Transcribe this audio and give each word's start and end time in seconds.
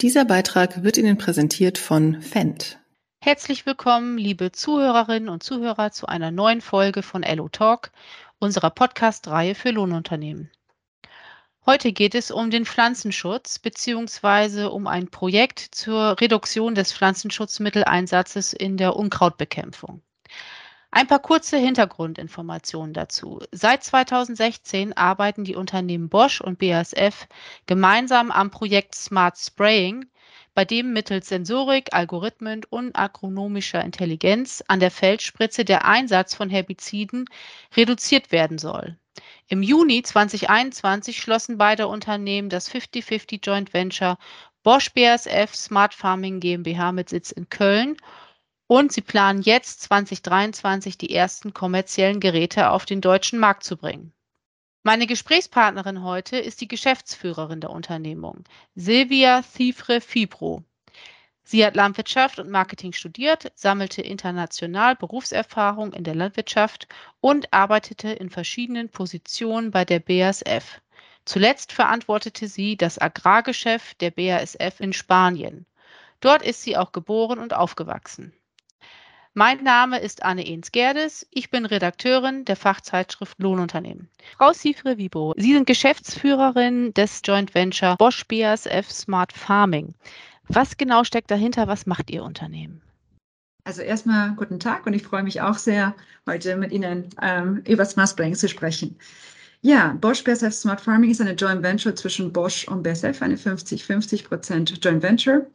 Dieser 0.00 0.24
Beitrag 0.24 0.84
wird 0.84 0.96
Ihnen 0.96 1.18
präsentiert 1.18 1.76
von 1.76 2.22
Fendt. 2.22 2.78
Herzlich 3.20 3.66
willkommen, 3.66 4.16
liebe 4.16 4.52
Zuhörerinnen 4.52 5.28
und 5.28 5.42
Zuhörer, 5.42 5.90
zu 5.90 6.06
einer 6.06 6.30
neuen 6.30 6.60
Folge 6.60 7.02
von 7.02 7.24
Ello 7.24 7.48
Talk, 7.48 7.90
unserer 8.38 8.70
Podcast-Reihe 8.70 9.56
für 9.56 9.72
Lohnunternehmen. 9.72 10.52
Heute 11.66 11.92
geht 11.92 12.14
es 12.14 12.30
um 12.30 12.48
den 12.52 12.64
Pflanzenschutz 12.64 13.58
bzw. 13.58 14.66
um 14.66 14.86
ein 14.86 15.08
Projekt 15.08 15.58
zur 15.58 16.20
Reduktion 16.20 16.76
des 16.76 16.92
Pflanzenschutzmitteleinsatzes 16.92 18.52
in 18.52 18.76
der 18.76 18.94
Unkrautbekämpfung. 18.94 20.00
Ein 20.90 21.06
paar 21.06 21.20
kurze 21.20 21.58
Hintergrundinformationen 21.58 22.94
dazu. 22.94 23.40
Seit 23.52 23.84
2016 23.84 24.96
arbeiten 24.96 25.44
die 25.44 25.54
Unternehmen 25.54 26.08
Bosch 26.08 26.40
und 26.40 26.58
BASF 26.58 27.28
gemeinsam 27.66 28.30
am 28.30 28.50
Projekt 28.50 28.94
Smart 28.94 29.36
Spraying, 29.38 30.06
bei 30.54 30.64
dem 30.64 30.92
mittels 30.92 31.28
Sensorik, 31.28 31.92
Algorithmen 31.92 32.62
und 32.70 32.96
agronomischer 32.96 33.84
Intelligenz 33.84 34.64
an 34.66 34.80
der 34.80 34.90
Feldspritze 34.90 35.64
der 35.64 35.84
Einsatz 35.84 36.34
von 36.34 36.48
Herbiziden 36.48 37.26
reduziert 37.76 38.32
werden 38.32 38.58
soll. 38.58 38.96
Im 39.46 39.62
Juni 39.62 40.02
2021 40.02 41.20
schlossen 41.20 41.58
beide 41.58 41.86
Unternehmen 41.86 42.48
das 42.48 42.70
50-50 42.72 43.44
Joint 43.44 43.74
Venture 43.74 44.18
Bosch 44.62 44.90
BASF 44.94 45.54
Smart 45.54 45.94
Farming 45.94 46.40
GmbH 46.40 46.92
mit 46.92 47.10
Sitz 47.10 47.30
in 47.30 47.48
Köln 47.48 47.96
und 48.68 48.92
sie 48.92 49.00
planen 49.00 49.40
jetzt 49.42 49.80
2023 49.80 50.98
die 50.98 51.14
ersten 51.14 51.54
kommerziellen 51.54 52.20
Geräte 52.20 52.70
auf 52.70 52.84
den 52.84 53.00
deutschen 53.00 53.38
Markt 53.38 53.64
zu 53.64 53.76
bringen. 53.76 54.12
Meine 54.82 55.06
Gesprächspartnerin 55.06 56.02
heute 56.02 56.36
ist 56.36 56.60
die 56.60 56.68
Geschäftsführerin 56.68 57.60
der 57.60 57.70
Unternehmung, 57.70 58.44
Silvia 58.74 59.42
Thifre 59.42 60.00
Fibro. 60.00 60.62
Sie 61.42 61.64
hat 61.64 61.76
Landwirtschaft 61.76 62.38
und 62.38 62.50
Marketing 62.50 62.92
studiert, 62.92 63.50
sammelte 63.54 64.02
international 64.02 64.96
Berufserfahrung 64.96 65.94
in 65.94 66.04
der 66.04 66.14
Landwirtschaft 66.14 66.88
und 67.20 67.52
arbeitete 67.54 68.10
in 68.10 68.28
verschiedenen 68.28 68.90
Positionen 68.90 69.70
bei 69.70 69.86
der 69.86 70.00
BASF. 70.00 70.82
Zuletzt 71.24 71.72
verantwortete 71.72 72.48
sie 72.48 72.76
das 72.76 73.00
Agrargeschäft 73.00 74.02
der 74.02 74.10
BASF 74.10 74.78
in 74.80 74.92
Spanien. 74.92 75.64
Dort 76.20 76.42
ist 76.42 76.62
sie 76.62 76.76
auch 76.76 76.92
geboren 76.92 77.38
und 77.38 77.54
aufgewachsen. 77.54 78.34
Mein 79.38 79.62
Name 79.62 80.00
ist 80.00 80.24
Anne 80.24 80.44
Ehns-Gerdes. 80.44 81.24
Ich 81.30 81.48
bin 81.48 81.64
Redakteurin 81.64 82.44
der 82.44 82.56
Fachzeitschrift 82.56 83.38
Lohnunternehmen. 83.38 84.08
Frau 84.36 84.52
Sifre 84.52 84.98
Wibo, 84.98 85.32
Sie 85.36 85.52
sind 85.52 85.64
Geschäftsführerin 85.64 86.92
des 86.94 87.20
Joint 87.22 87.54
Venture 87.54 87.94
Bosch 87.98 88.26
BASF 88.26 88.90
Smart 88.90 89.32
Farming. 89.32 89.94
Was 90.48 90.76
genau 90.76 91.04
steckt 91.04 91.30
dahinter? 91.30 91.68
Was 91.68 91.86
macht 91.86 92.10
Ihr 92.10 92.24
Unternehmen? 92.24 92.82
Also 93.62 93.82
erstmal 93.82 94.34
guten 94.34 94.58
Tag 94.58 94.84
und 94.86 94.94
ich 94.94 95.04
freue 95.04 95.22
mich 95.22 95.40
auch 95.40 95.56
sehr, 95.56 95.94
heute 96.28 96.56
mit 96.56 96.72
Ihnen 96.72 97.08
ähm, 97.22 97.62
über 97.64 97.84
Smart 97.84 98.08
Spraying 98.08 98.34
zu 98.34 98.48
sprechen. 98.48 98.98
Ja, 99.60 99.96
Bosch 100.00 100.24
BASF 100.24 100.52
Smart 100.52 100.80
Farming 100.80 101.12
ist 101.12 101.20
eine 101.20 101.34
Joint 101.34 101.62
Venture 101.62 101.94
zwischen 101.94 102.32
Bosch 102.32 102.66
und 102.66 102.82
BASF, 102.82 103.22
eine 103.22 103.36
50-50% 103.36 104.84
Joint 104.84 105.04
Venture, 105.04 105.46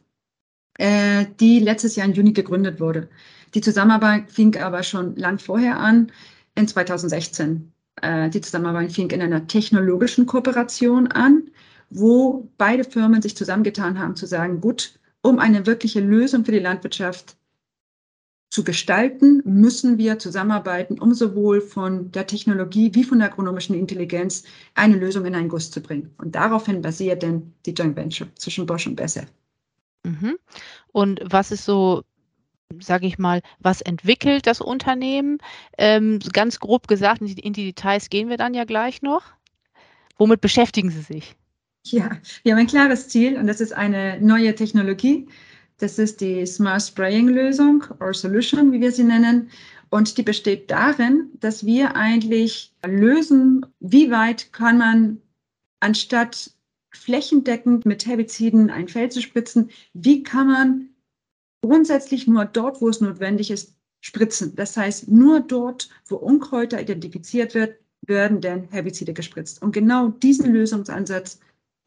äh, 0.79 1.25
die 1.41 1.59
letztes 1.59 1.97
Jahr 1.97 2.07
im 2.07 2.13
Juni 2.13 2.31
gegründet 2.31 2.79
wurde. 2.79 3.09
Die 3.53 3.61
Zusammenarbeit 3.61 4.31
fing 4.31 4.57
aber 4.57 4.83
schon 4.83 5.15
lang 5.15 5.39
vorher 5.39 5.79
an, 5.79 6.11
in 6.55 6.67
2016. 6.67 7.71
Äh, 8.01 8.29
die 8.29 8.41
Zusammenarbeit 8.41 8.91
fing 8.91 9.09
in 9.11 9.21
einer 9.21 9.47
technologischen 9.47 10.25
Kooperation 10.25 11.07
an, 11.07 11.49
wo 11.89 12.49
beide 12.57 12.83
Firmen 12.83 13.21
sich 13.21 13.37
zusammengetan 13.37 13.99
haben, 13.99 14.15
zu 14.15 14.25
sagen, 14.25 14.61
gut, 14.61 14.99
um 15.21 15.39
eine 15.39 15.65
wirkliche 15.65 16.01
Lösung 16.01 16.45
für 16.45 16.51
die 16.51 16.59
Landwirtschaft 16.59 17.37
zu 18.49 18.63
gestalten, 18.63 19.41
müssen 19.45 19.97
wir 19.97 20.19
zusammenarbeiten, 20.19 20.99
um 20.99 21.13
sowohl 21.13 21.59
von 21.59 22.11
der 22.11 22.27
Technologie 22.27 22.93
wie 22.93 23.03
von 23.03 23.17
der 23.17 23.31
agronomischen 23.31 23.75
Intelligenz 23.75 24.43
eine 24.75 24.95
Lösung 24.95 25.25
in 25.25 25.33
einen 25.33 25.49
Guss 25.49 25.71
zu 25.71 25.81
bringen. 25.81 26.13
Und 26.17 26.35
daraufhin 26.35 26.81
basiert 26.81 27.23
denn 27.23 27.53
die 27.65 27.71
Joint 27.71 27.95
Venture 27.95 28.27
zwischen 28.35 28.67
Bosch 28.67 28.85
und 28.85 28.95
BASF. 28.95 29.25
Mhm. 30.03 30.37
Und 30.91 31.21
was 31.25 31.51
ist 31.51 31.65
so 31.65 32.03
sage 32.81 33.07
ich 33.07 33.17
mal, 33.17 33.41
was 33.59 33.81
entwickelt 33.81 34.47
das 34.47 34.61
Unternehmen? 34.61 35.37
Ähm, 35.77 36.19
ganz 36.31 36.59
grob 36.59 36.87
gesagt, 36.87 37.21
in 37.21 37.53
die, 37.53 37.65
Details 37.65 38.09
gehen 38.09 38.29
wir 38.29 38.37
dann 38.37 38.53
ja 38.53 38.65
gleich 38.65 39.01
noch. 39.01 39.23
Womit 40.17 40.41
beschäftigen 40.41 40.89
Sie 40.89 41.01
sich? 41.01 41.35
Ja, 41.85 42.11
wir 42.43 42.53
haben 42.53 42.59
ein 42.59 42.67
klares 42.67 43.09
Ziel 43.09 43.37
und 43.37 43.47
das 43.47 43.59
ist 43.59 43.73
eine 43.73 44.19
neue 44.21 44.55
Technologie. 44.55 45.27
Das 45.79 45.99
ist 45.99 46.21
die 46.21 46.45
Smart 46.45 46.81
Spraying 46.81 47.27
Lösung 47.27 47.83
oder 47.99 48.13
Solution, 48.13 48.71
wie 48.71 48.79
wir 48.79 48.91
sie 48.91 49.03
nennen. 49.03 49.49
Und 49.89 50.17
die 50.17 50.23
besteht 50.23 50.71
darin, 50.71 51.29
dass 51.39 51.65
wir 51.65 51.95
eigentlich 51.95 52.73
lösen, 52.85 53.65
wie 53.79 54.09
weit 54.11 54.53
kann 54.53 54.77
man 54.77 55.21
anstatt 55.81 56.51
flächendeckend 56.91 57.85
mit 57.85 58.05
Herbiziden 58.05 58.69
ein 58.69 58.87
Feld 58.87 59.13
zu 59.13 59.21
spritzen, 59.21 59.69
wie 59.93 60.23
kann 60.23 60.47
man 60.47 60.89
grundsätzlich 61.63 62.27
nur 62.27 62.45
dort, 62.45 62.81
wo 62.81 62.89
es 62.89 62.99
notwendig 62.99 63.49
ist, 63.49 63.75
spritzen. 64.01 64.53
Das 64.55 64.75
heißt, 64.75 65.07
nur 65.07 65.39
dort, 65.39 65.89
wo 66.07 66.17
Unkräuter 66.17 66.81
identifiziert 66.81 67.55
wird, 67.55 67.79
werden 68.05 68.41
denn 68.41 68.65
Herbizide 68.69 69.13
gespritzt. 69.13 69.61
Und 69.61 69.71
genau 69.71 70.09
diesen 70.09 70.51
Lösungsansatz, 70.51 71.39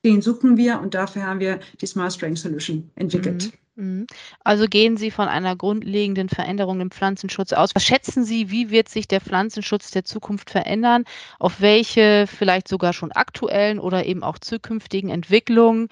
den 0.02 0.22
suchen 0.22 0.56
wir 0.56 0.80
und 0.80 0.94
dafür 0.94 1.24
haben 1.24 1.40
wir 1.40 1.60
die 1.80 1.86
Smart 1.86 2.14
Spraying 2.14 2.36
Solution 2.36 2.90
entwickelt. 2.94 3.52
Mhm. 3.52 3.65
Mhm. 3.76 4.06
Also 4.42 4.66
gehen 4.66 4.96
Sie 4.96 5.10
von 5.10 5.28
einer 5.28 5.56
grundlegenden 5.56 6.28
Veränderung 6.28 6.80
im 6.80 6.90
Pflanzenschutz 6.90 7.52
aus. 7.52 7.70
Was 7.74 7.84
schätzen 7.84 8.24
Sie, 8.24 8.50
wie 8.50 8.70
wird 8.70 8.88
sich 8.88 9.08
der 9.08 9.20
Pflanzenschutz 9.20 9.90
der 9.90 10.04
Zukunft 10.04 10.50
verändern? 10.50 11.04
Auf 11.38 11.60
welche 11.60 12.26
vielleicht 12.26 12.68
sogar 12.68 12.92
schon 12.92 13.12
aktuellen 13.12 13.78
oder 13.78 14.06
eben 14.06 14.22
auch 14.22 14.38
zukünftigen 14.38 15.10
Entwicklungen 15.10 15.88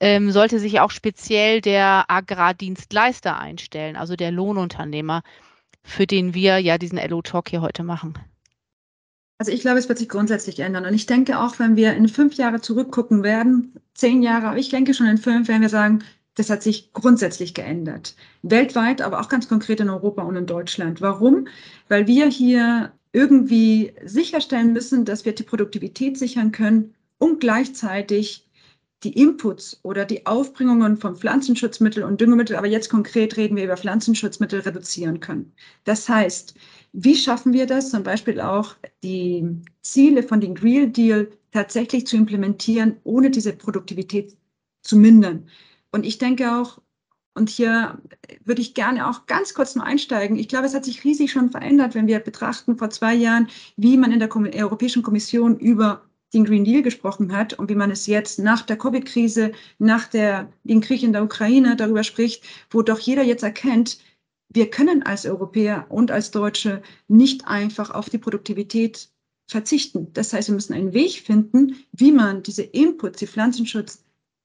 ähm, 0.00 0.30
sollte 0.30 0.58
sich 0.58 0.80
auch 0.80 0.90
speziell 0.90 1.60
der 1.60 2.04
Agrardienstleister 2.08 3.38
einstellen, 3.38 3.96
also 3.96 4.16
der 4.16 4.30
Lohnunternehmer, 4.30 5.22
für 5.82 6.06
den 6.06 6.34
wir 6.34 6.58
ja 6.58 6.78
diesen 6.78 6.98
LO-Talk 6.98 7.48
hier 7.48 7.62
heute 7.62 7.82
machen? 7.82 8.14
Also 9.38 9.52
ich 9.52 9.60
glaube, 9.60 9.78
es 9.78 9.88
wird 9.88 9.98
sich 9.98 10.08
grundsätzlich 10.08 10.58
ändern. 10.58 10.84
Und 10.84 10.94
ich 10.94 11.06
denke 11.06 11.38
auch, 11.38 11.60
wenn 11.60 11.76
wir 11.76 11.94
in 11.94 12.08
fünf 12.08 12.34
Jahre 12.34 12.60
zurückgucken 12.60 13.22
werden, 13.22 13.72
zehn 13.94 14.22
Jahre, 14.22 14.48
aber 14.48 14.58
ich 14.58 14.68
denke 14.68 14.94
schon 14.94 15.06
in 15.06 15.18
fünf, 15.18 15.46
werden 15.46 15.62
wir 15.62 15.68
sagen, 15.68 16.02
das 16.38 16.50
hat 16.50 16.62
sich 16.62 16.92
grundsätzlich 16.92 17.52
geändert. 17.52 18.14
Weltweit, 18.42 19.02
aber 19.02 19.20
auch 19.20 19.28
ganz 19.28 19.48
konkret 19.48 19.80
in 19.80 19.90
Europa 19.90 20.22
und 20.22 20.36
in 20.36 20.46
Deutschland. 20.46 21.00
Warum? 21.00 21.48
Weil 21.88 22.06
wir 22.06 22.26
hier 22.28 22.92
irgendwie 23.12 23.92
sicherstellen 24.04 24.72
müssen, 24.72 25.04
dass 25.04 25.24
wir 25.24 25.34
die 25.34 25.42
Produktivität 25.42 26.16
sichern 26.16 26.52
können 26.52 26.94
und 27.18 27.40
gleichzeitig 27.40 28.48
die 29.02 29.12
Inputs 29.20 29.80
oder 29.82 30.04
die 30.04 30.26
Aufbringungen 30.26 30.96
von 30.96 31.16
Pflanzenschutzmittel 31.16 32.02
und 32.04 32.20
Düngemittel, 32.20 32.56
aber 32.56 32.66
jetzt 32.66 32.88
konkret 32.88 33.36
reden 33.36 33.56
wir 33.56 33.64
über 33.64 33.76
Pflanzenschutzmittel, 33.76 34.60
reduzieren 34.60 35.20
können. 35.20 35.52
Das 35.84 36.08
heißt, 36.08 36.54
wie 36.92 37.16
schaffen 37.16 37.52
wir 37.52 37.66
das, 37.66 37.90
zum 37.90 38.02
Beispiel 38.02 38.40
auch 38.40 38.76
die 39.02 39.44
Ziele 39.82 40.22
von 40.22 40.40
dem 40.40 40.54
Green 40.54 40.92
Deal 40.92 41.28
tatsächlich 41.52 42.06
zu 42.06 42.16
implementieren, 42.16 42.96
ohne 43.04 43.30
diese 43.30 43.52
Produktivität 43.52 44.36
zu 44.82 44.96
mindern? 44.96 45.48
Und 45.90 46.04
ich 46.04 46.18
denke 46.18 46.52
auch, 46.56 46.80
und 47.34 47.50
hier 47.50 47.98
würde 48.44 48.60
ich 48.60 48.74
gerne 48.74 49.08
auch 49.08 49.26
ganz 49.26 49.54
kurz 49.54 49.76
nur 49.76 49.84
einsteigen. 49.84 50.36
Ich 50.36 50.48
glaube, 50.48 50.66
es 50.66 50.74
hat 50.74 50.84
sich 50.84 51.04
riesig 51.04 51.30
schon 51.30 51.50
verändert, 51.50 51.94
wenn 51.94 52.08
wir 52.08 52.18
betrachten 52.18 52.76
vor 52.76 52.90
zwei 52.90 53.14
Jahren, 53.14 53.48
wie 53.76 53.96
man 53.96 54.10
in 54.10 54.18
der 54.18 54.34
Europäischen 54.34 55.02
Kommission 55.02 55.56
über 55.58 56.02
den 56.34 56.44
Green 56.44 56.64
Deal 56.64 56.82
gesprochen 56.82 57.32
hat 57.32 57.54
und 57.54 57.70
wie 57.70 57.74
man 57.74 57.90
es 57.90 58.06
jetzt 58.06 58.38
nach 58.38 58.62
der 58.62 58.76
Covid-Krise, 58.76 59.52
nach 59.78 60.08
der, 60.08 60.52
den 60.64 60.80
Krieg 60.80 61.02
in 61.02 61.12
der 61.12 61.22
Ukraine 61.22 61.76
darüber 61.76 62.04
spricht, 62.04 62.44
wo 62.70 62.82
doch 62.82 62.98
jeder 62.98 63.22
jetzt 63.22 63.44
erkennt, 63.44 63.98
wir 64.50 64.70
können 64.70 65.02
als 65.02 65.26
Europäer 65.26 65.86
und 65.90 66.10
als 66.10 66.30
Deutsche 66.30 66.82
nicht 67.06 67.46
einfach 67.46 67.90
auf 67.90 68.10
die 68.10 68.18
Produktivität 68.18 69.10
verzichten. 69.46 70.12
Das 70.12 70.32
heißt, 70.32 70.48
wir 70.48 70.54
müssen 70.54 70.74
einen 70.74 70.92
Weg 70.92 71.20
finden, 71.20 71.76
wie 71.92 72.12
man 72.12 72.42
diese 72.42 72.62
Inputs, 72.62 73.18
die 73.18 73.26
Pflanzenschutz 73.26 74.04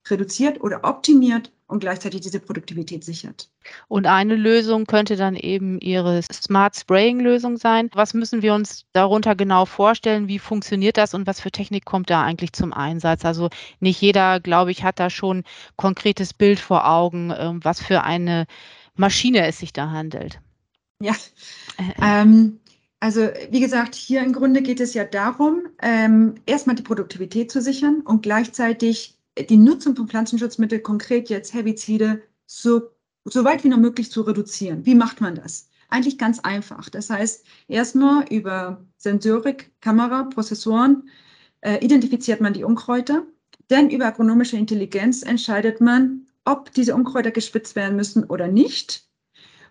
reduziert 0.09 0.61
oder 0.61 0.83
optimiert 0.83 1.51
und 1.67 1.79
gleichzeitig 1.79 2.21
diese 2.21 2.39
Produktivität 2.39 3.03
sichert. 3.03 3.49
Und 3.87 4.05
eine 4.05 4.35
Lösung 4.35 4.85
könnte 4.85 5.15
dann 5.15 5.35
eben 5.35 5.79
Ihre 5.79 6.21
Smart 6.21 6.75
Spraying 6.75 7.19
Lösung 7.19 7.57
sein. 7.57 7.89
Was 7.93 8.13
müssen 8.13 8.41
wir 8.41 8.53
uns 8.53 8.85
darunter 8.93 9.35
genau 9.35 9.65
vorstellen? 9.65 10.27
Wie 10.27 10.39
funktioniert 10.39 10.97
das 10.97 11.13
und 11.13 11.25
was 11.25 11.39
für 11.39 11.51
Technik 11.51 11.85
kommt 11.85 12.09
da 12.09 12.21
eigentlich 12.21 12.53
zum 12.53 12.73
Einsatz? 12.73 13.25
Also 13.25 13.49
nicht 13.79 14.01
jeder, 14.01 14.39
glaube 14.39 14.71
ich, 14.71 14.83
hat 14.83 14.99
da 14.99 15.09
schon 15.09 15.43
konkretes 15.75 16.33
Bild 16.33 16.59
vor 16.59 16.87
Augen, 16.87 17.33
ähm, 17.35 17.59
was 17.63 17.81
für 17.81 18.03
eine 18.03 18.45
Maschine 18.95 19.47
es 19.47 19.59
sich 19.59 19.73
da 19.73 19.89
handelt. 19.89 20.39
Ja. 21.01 21.15
Ähm, 21.99 22.59
also 22.99 23.27
wie 23.49 23.59
gesagt, 23.59 23.95
hier 23.95 24.21
im 24.21 24.31
Grunde 24.31 24.61
geht 24.61 24.79
es 24.79 24.93
ja 24.93 25.03
darum, 25.03 25.63
ähm, 25.81 26.35
erstmal 26.45 26.75
die 26.75 26.83
Produktivität 26.83 27.51
zu 27.51 27.61
sichern 27.61 28.01
und 28.05 28.21
gleichzeitig 28.21 29.17
die 29.37 29.57
Nutzung 29.57 29.95
von 29.95 30.07
Pflanzenschutzmitteln, 30.07 30.83
konkret 30.83 31.29
jetzt 31.29 31.53
Herbizide, 31.53 32.21
so, 32.45 32.89
so 33.25 33.43
weit 33.43 33.63
wie 33.63 33.69
noch 33.69 33.77
möglich 33.77 34.11
zu 34.11 34.21
reduzieren. 34.21 34.85
Wie 34.85 34.95
macht 34.95 35.21
man 35.21 35.35
das? 35.35 35.69
Eigentlich 35.89 36.17
ganz 36.17 36.39
einfach. 36.39 36.89
Das 36.89 37.09
heißt, 37.09 37.45
erstmal 37.67 38.25
über 38.29 38.83
Sensorik, 38.97 39.71
Kamera, 39.81 40.23
Prozessoren 40.23 41.09
äh, 41.61 41.83
identifiziert 41.83 42.41
man 42.41 42.53
die 42.53 42.63
Unkräuter. 42.63 43.25
Dann 43.67 43.89
über 43.89 44.07
agronomische 44.07 44.57
Intelligenz 44.57 45.23
entscheidet 45.23 45.81
man, 45.81 46.27
ob 46.45 46.71
diese 46.73 46.95
Unkräuter 46.95 47.31
gespritzt 47.31 47.75
werden 47.75 47.95
müssen 47.95 48.23
oder 48.25 48.47
nicht. 48.47 49.07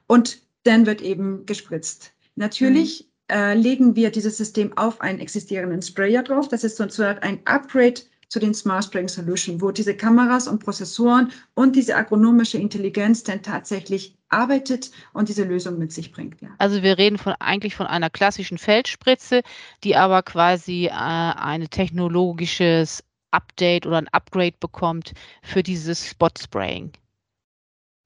Und 0.06 0.42
dann 0.64 0.86
wird 0.86 1.02
eben 1.02 1.44
gespritzt. 1.46 2.12
Natürlich 2.36 3.10
mhm. 3.28 3.36
äh, 3.36 3.54
legen 3.54 3.96
wir 3.96 4.10
dieses 4.10 4.36
System 4.36 4.76
auf 4.76 5.00
einen 5.00 5.18
existierenden 5.18 5.82
Sprayer 5.82 6.22
drauf. 6.22 6.48
Das 6.48 6.64
ist 6.64 6.76
sozusagen 6.76 7.18
ein 7.20 7.40
Upgrade 7.44 8.00
zu 8.32 8.38
den 8.38 8.54
Smart 8.54 8.84
Spraying 8.84 9.08
Solution, 9.08 9.60
wo 9.60 9.72
diese 9.72 9.94
Kameras 9.94 10.48
und 10.48 10.64
Prozessoren 10.64 11.30
und 11.52 11.76
diese 11.76 11.94
agronomische 11.94 12.56
Intelligenz 12.56 13.22
dann 13.24 13.42
tatsächlich 13.42 14.16
arbeitet 14.30 14.90
und 15.12 15.28
diese 15.28 15.44
Lösung 15.44 15.78
mit 15.78 15.92
sich 15.92 16.12
bringt. 16.12 16.40
Ja. 16.40 16.48
Also 16.56 16.82
wir 16.82 16.96
reden 16.96 17.18
von 17.18 17.34
eigentlich 17.40 17.76
von 17.76 17.86
einer 17.86 18.08
klassischen 18.08 18.56
Feldspritze, 18.56 19.42
die 19.84 19.96
aber 19.96 20.22
quasi 20.22 20.86
äh, 20.86 20.92
ein 20.92 21.68
technologisches 21.68 23.04
Update 23.32 23.86
oder 23.86 23.98
ein 23.98 24.08
Upgrade 24.08 24.56
bekommt 24.58 25.12
für 25.42 25.62
dieses 25.62 26.08
Spot 26.08 26.30
Spraying. 26.42 26.90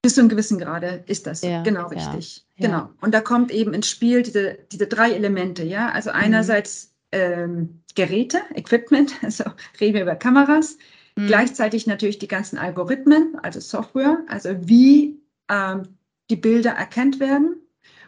Bis 0.02 0.16
zu 0.16 0.22
einem 0.22 0.28
gewissen 0.28 0.58
Grade 0.58 1.04
ist 1.06 1.28
das 1.28 1.42
ja, 1.42 1.62
genau 1.62 1.86
richtig. 1.86 2.44
Ja, 2.56 2.66
genau. 2.66 2.90
Und 3.00 3.14
da 3.14 3.20
kommt 3.20 3.52
eben 3.52 3.74
ins 3.74 3.88
Spiel 3.88 4.24
diese, 4.24 4.58
diese 4.72 4.88
drei 4.88 5.12
Elemente, 5.12 5.62
ja. 5.62 5.90
Also 5.90 6.10
mhm. 6.10 6.16
einerseits 6.16 6.96
ähm, 7.12 7.84
Geräte, 7.96 8.38
Equipment, 8.54 9.14
also 9.22 9.44
reden 9.80 9.94
wir 9.94 10.02
über 10.02 10.14
Kameras, 10.14 10.78
mhm. 11.16 11.26
gleichzeitig 11.26 11.86
natürlich 11.88 12.20
die 12.20 12.28
ganzen 12.28 12.58
Algorithmen, 12.58 13.36
also 13.42 13.58
Software, 13.58 14.22
also 14.28 14.50
wie 14.60 15.20
ähm, 15.48 15.96
die 16.30 16.36
Bilder 16.36 16.70
erkannt 16.70 17.18
werden. 17.18 17.56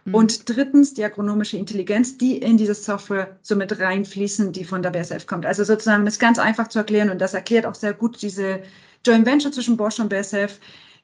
Mhm. 0.04 0.14
Und 0.14 0.48
drittens 0.48 0.94
die 0.94 1.04
agronomische 1.04 1.56
Intelligenz, 1.56 2.16
die 2.16 2.38
in 2.38 2.56
diese 2.56 2.74
Software 2.74 3.38
so 3.42 3.56
mit 3.56 3.78
reinfließen, 3.78 4.52
die 4.52 4.64
von 4.64 4.82
der 4.82 4.90
BSF 4.90 5.26
kommt. 5.26 5.44
Also 5.44 5.64
sozusagen 5.64 6.04
das 6.04 6.14
ist 6.14 6.20
ganz 6.20 6.38
einfach 6.38 6.68
zu 6.68 6.78
erklären 6.78 7.10
und 7.10 7.20
das 7.20 7.34
erklärt 7.34 7.66
auch 7.66 7.74
sehr 7.74 7.94
gut 7.94 8.22
diese 8.22 8.62
Joint 9.04 9.26
Venture 9.26 9.52
zwischen 9.52 9.76
Bosch 9.76 9.98
und 9.98 10.08
BSF 10.08 10.60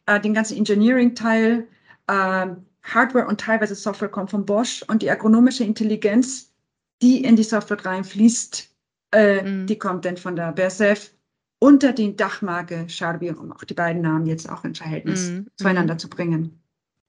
äh, 0.06 0.20
den 0.20 0.34
ganzen 0.34 0.56
Engineering-Teil, 0.58 1.66
äh, 2.06 2.46
Hardware 2.82 3.26
und 3.26 3.40
teilweise 3.40 3.74
Software 3.74 4.10
kommt 4.10 4.30
von 4.30 4.44
Bosch 4.44 4.82
und 4.88 5.02
die 5.02 5.10
agronomische 5.10 5.64
Intelligenz, 5.64 6.52
die 7.00 7.24
in 7.24 7.36
die 7.36 7.42
Software 7.42 7.84
reinfließt, 7.84 8.73
äh, 9.14 9.42
mhm. 9.42 9.66
die 9.66 9.78
kommt 9.78 10.04
dann 10.04 10.16
von 10.16 10.36
der 10.36 10.52
BSF 10.52 11.10
unter 11.58 11.92
die 11.92 12.14
Dachmarke 12.14 12.88
Charbi, 12.88 13.30
um 13.30 13.52
auch 13.52 13.64
die 13.64 13.74
beiden 13.74 14.02
Namen 14.02 14.26
jetzt 14.26 14.48
auch 14.50 14.64
in 14.64 14.74
Verhältnis 14.74 15.30
mhm. 15.30 15.46
zueinander 15.56 15.96
zu 15.96 16.08
bringen. 16.08 16.60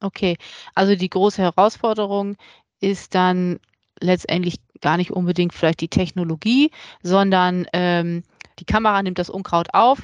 Okay, 0.02 0.38
also 0.76 0.96
die 0.96 1.10
große 1.10 1.42
Herausforderung 1.42 2.38
ist 2.80 3.16
dann 3.16 3.60
letztendlich 4.00 4.58
gar 4.82 4.98
nicht 4.98 5.12
unbedingt 5.12 5.54
vielleicht 5.54 5.82
die 5.82 5.88
Technologie, 5.88 6.72
sondern 7.02 7.66
ähm, 7.74 8.24
die 8.60 8.66
Kamera 8.66 9.02
nimmt 9.02 9.20
das 9.20 9.30
Unkraut 9.30 9.68
auf, 9.74 10.02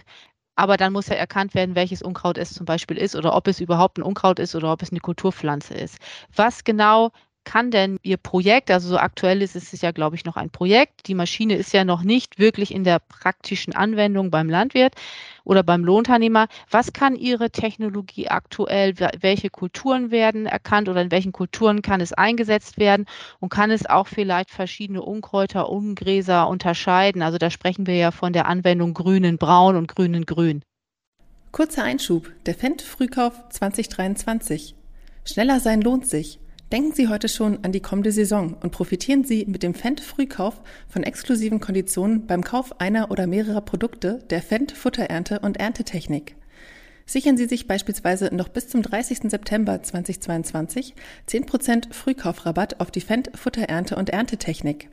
aber 0.56 0.78
dann 0.78 0.94
muss 0.94 1.08
ja 1.08 1.16
erkannt 1.16 1.54
werden, 1.54 1.76
welches 1.76 2.02
Unkraut 2.02 2.38
es 2.38 2.54
zum 2.54 2.66
Beispiel 2.66 2.98
ist 2.98 3.16
oder 3.16 3.36
ob 3.36 3.48
es 3.48 3.60
überhaupt 3.60 3.98
ein 3.98 4.04
Unkraut 4.04 4.40
ist 4.40 4.56
oder 4.56 4.72
ob 4.72 4.82
es 4.82 4.92
eine 4.92 5.00
Kulturpflanze 5.00 5.74
ist. 5.74 5.98
Was 6.36 6.64
genau 6.64 7.12
kann 7.44 7.72
denn 7.72 7.98
Ihr 8.04 8.18
Projekt, 8.18 8.72
also 8.72 8.90
so 8.90 8.98
aktuell 8.98 9.42
ist 9.42 9.56
es 9.56 9.82
ja, 9.82 9.92
glaube 9.92 10.16
ich, 10.16 10.26
noch 10.26 10.38
ein 10.38 10.50
Projekt. 10.50 11.08
Die 11.08 11.16
Maschine 11.16 11.56
ist 11.56 11.74
ja 11.74 11.84
noch 11.84 12.04
nicht 12.04 12.40
wirklich 12.40 12.74
in 12.74 12.84
der 12.84 13.00
praktischen 13.00 13.76
Anwendung 13.76 14.32
beim 14.32 14.50
Landwirt 14.50 14.94
oder 15.44 15.64
beim 15.64 15.84
Lohnunternehmer. 15.84 16.48
Was 16.70 16.94
kann 16.94 17.16
Ihre 17.16 17.50
Technologie 17.50 18.28
aktuell, 18.28 18.94
welche 19.20 19.50
Kulturen 19.50 20.12
werden 20.12 20.46
erkannt 20.46 20.90
oder 20.90 21.02
in 21.02 21.12
welchen 21.12 21.32
Kulturen 21.32 21.82
kann 21.82 22.02
es 22.02 22.14
eingesetzt 22.14 22.78
werden 22.78 23.06
und 23.40 23.50
kann 23.50 23.72
es 23.72 23.86
auch 23.86 24.08
vielleicht 24.08 24.52
verschiedene 24.52 25.02
Unkräuter, 25.02 25.70
Ungräser 25.70 26.48
unterscheiden? 26.48 27.22
Also 27.22 27.38
da 27.38 27.50
sprechen 27.50 27.88
wir 27.88 27.96
ja 27.96 28.12
von 28.12 28.34
der 28.34 28.48
Anwendung 28.48 28.94
grünen 28.94 29.38
Braun 29.38 29.76
und 29.76 29.88
grünen 29.88 30.26
Grün. 30.26 30.62
Kurzer 31.52 31.84
Einschub, 31.84 32.32
der 32.46 32.56
Fendt-Frühkauf 32.56 33.50
2023. 33.50 34.76
Schneller 35.26 35.60
sein 35.60 35.82
lohnt 35.82 36.08
sich. 36.08 36.41
Denken 36.72 36.94
Sie 36.94 37.10
heute 37.10 37.28
schon 37.28 37.66
an 37.66 37.74
die 37.74 37.82
kommende 37.82 38.14
Saison 38.14 38.56
und 38.62 38.72
profitieren 38.72 39.26
Sie 39.26 39.46
mit 39.46 39.62
dem 39.62 39.74
Fendt 39.74 40.00
Frühkauf 40.00 40.62
von 40.88 41.04
exklusiven 41.04 41.60
Konditionen 41.60 42.28
beim 42.28 42.46
Kauf 42.46 42.80
einer 42.80 43.12
oder 43.12 43.28
mehrerer 43.28 43.60
Produkte 43.60 44.20
der 44.30 44.42
Fendt 44.42 44.72
Futterernte 44.72 45.40
und 45.40 45.58
Erntetechnik. 45.58 46.38
Sichern 47.06 47.36
Sie 47.36 47.48
sich 47.48 47.68
beispielsweise 47.68 48.34
noch 48.34 48.48
bis 48.48 48.70
zum 48.70 48.84
30. 48.84 49.30
September 49.30 49.84
2022 49.84 50.96
10% 51.28 51.94
Frühkaufrabatt 51.94 52.80
auf 52.80 52.90
die 52.90 53.02
Fendt 53.02 53.32
Futterernte 53.38 53.98
und 53.98 54.10
Erntetechnik. 54.12 54.90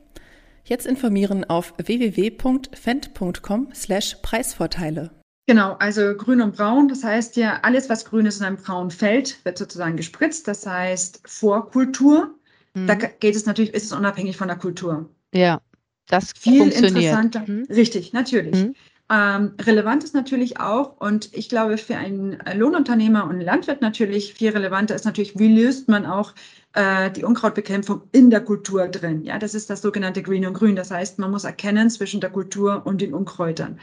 Jetzt 0.65 0.85
informieren 0.85 1.45
auf 1.45 1.73
www.fendt.com 1.77 3.69
slash 3.73 4.17
Preisvorteile. 4.21 5.11
Genau, 5.49 5.77
also 5.79 6.13
grün 6.13 6.41
und 6.41 6.55
braun. 6.55 6.89
Das 6.89 7.03
heißt 7.03 7.35
ja, 7.35 7.61
alles, 7.63 7.89
was 7.89 8.05
grün 8.05 8.27
ist 8.27 8.39
in 8.39 8.45
einem 8.45 8.57
braunen 8.57 8.91
Feld, 8.91 9.43
wird 9.45 9.57
sozusagen 9.57 9.97
gespritzt. 9.97 10.47
Das 10.47 10.63
heißt 10.67 11.21
Vorkultur. 11.25 12.35
Mhm. 12.75 12.85
Da 12.85 12.93
geht 12.93 13.35
es 13.35 13.47
natürlich, 13.47 13.73
ist 13.73 13.85
es 13.85 13.91
unabhängig 13.91 14.37
von 14.37 14.47
der 14.47 14.57
Kultur. 14.57 15.09
Ja, 15.33 15.59
das 16.07 16.33
viel 16.37 16.71
interessanter. 16.71 17.45
Mhm. 17.47 17.65
Richtig, 17.67 18.13
natürlich. 18.13 18.57
Mhm. 18.57 18.75
Ähm, 19.11 19.53
relevant 19.59 20.03
ist 20.03 20.13
natürlich 20.13 20.59
auch, 20.59 20.97
und 21.01 21.35
ich 21.35 21.49
glaube, 21.49 21.79
für 21.79 21.95
einen 21.97 22.37
Lohnunternehmer 22.53 23.23
und 23.23 23.41
Landwirt 23.41 23.81
natürlich 23.81 24.35
viel 24.35 24.51
relevanter 24.51 24.93
ist 24.93 25.05
natürlich, 25.05 25.39
wie 25.39 25.51
löst 25.51 25.89
man 25.89 26.05
auch 26.05 26.35
äh, 26.73 27.09
die 27.09 27.23
Unkrautbekämpfung 27.23 28.03
in 28.11 28.29
der 28.29 28.41
Kultur 28.41 28.87
drin. 28.87 29.23
Ja, 29.23 29.39
das 29.39 29.55
ist 29.55 29.71
das 29.71 29.81
sogenannte 29.81 30.21
Green 30.21 30.45
und 30.45 30.53
Grün. 30.53 30.75
Das 30.75 30.91
heißt, 30.91 31.17
man 31.17 31.31
muss 31.31 31.43
erkennen 31.43 31.89
zwischen 31.89 32.21
der 32.21 32.29
Kultur 32.29 32.83
und 32.85 33.01
den 33.01 33.15
Unkräutern. 33.15 33.79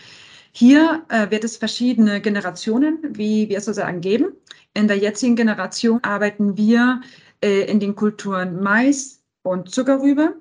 Hier 0.58 1.04
äh, 1.10 1.30
wird 1.30 1.44
es 1.44 1.58
verschiedene 1.58 2.18
Generationen, 2.22 2.98
wie 3.10 3.46
wir 3.50 3.58
es 3.58 3.66
sozusagen 3.66 4.00
geben. 4.00 4.32
In 4.72 4.88
der 4.88 4.96
jetzigen 4.96 5.36
Generation 5.36 6.02
arbeiten 6.02 6.56
wir 6.56 7.02
äh, 7.44 7.70
in 7.70 7.78
den 7.78 7.94
Kulturen 7.94 8.62
Mais 8.62 9.22
und 9.42 9.70
Zuckerrübe 9.70 10.34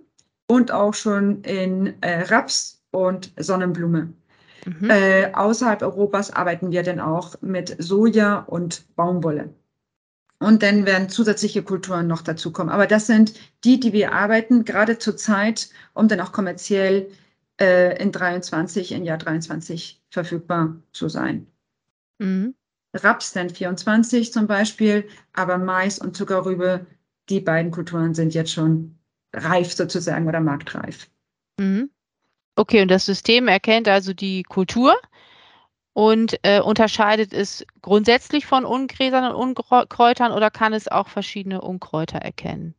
und 0.48 0.72
auch 0.72 0.94
schon 0.94 1.42
in 1.42 2.02
äh, 2.02 2.22
Raps 2.30 2.82
und 2.92 3.34
Sonnenblume. 3.38 4.14
Mhm. 4.66 4.90
Äh, 4.90 5.34
außerhalb 5.34 5.82
Europas 5.82 6.32
arbeiten 6.32 6.72
wir 6.72 6.84
dann 6.84 7.02
auch 7.02 7.36
mit 7.42 7.76
Soja 7.80 8.40
und 8.48 8.86
Baumwolle. 8.96 9.54
Und 10.40 10.64
dann 10.64 10.86
werden 10.86 11.10
zusätzliche 11.10 11.62
Kulturen 11.62 12.08
noch 12.08 12.22
dazukommen. 12.22 12.74
Aber 12.74 12.88
das 12.88 13.08
sind 13.08 13.34
die, 13.66 13.82
die 13.82 13.92
wir 13.92 14.14
arbeiten, 14.14 14.64
gerade 14.64 14.98
zur 14.98 15.18
Zeit, 15.18 15.68
um 15.94 16.08
dann 16.08 16.22
auch 16.22 16.32
kommerziell 16.32 17.10
äh, 17.60 18.02
in 18.02 18.14
23, 18.14 18.94
im 18.94 19.04
Jahr 19.04 19.18
23 19.18 20.02
verfügbar 20.16 20.76
zu 20.94 21.10
sein. 21.10 21.46
Mhm. 22.18 22.56
Raps 22.94 23.34
dann 23.34 23.50
24 23.50 24.32
zum 24.32 24.48
Beispiel, 24.48 25.08
aber 25.34 25.58
Mais 25.58 26.00
und 26.00 26.16
Zuckerrübe, 26.16 26.88
die 27.30 27.42
beiden 27.42 27.72
Kulturen 27.72 28.14
sind 28.14 28.34
jetzt 28.34 28.52
schon 28.52 28.98
reif 29.34 29.74
sozusagen 29.74 30.28
oder 30.28 30.40
marktreif. 30.40 31.08
Mhm. 31.60 31.90
Okay, 32.56 32.82
und 32.82 32.90
das 32.90 33.06
System 33.06 33.50
erkennt 33.50 33.90
also 33.90 34.14
die 34.14 34.44
Kultur 34.44 34.96
und 35.92 36.40
äh, 36.44 36.62
unterscheidet 36.62 37.34
es 37.34 37.66
grundsätzlich 37.82 38.46
von 38.46 38.64
Ungräsern 38.64 39.34
und 39.34 39.60
Unkräutern 39.60 40.32
oder 40.32 40.50
kann 40.50 40.72
es 40.74 40.88
auch 40.88 41.10
verschiedene 41.10 41.60
Unkräuter 41.62 42.20
erkennen? 42.20 42.76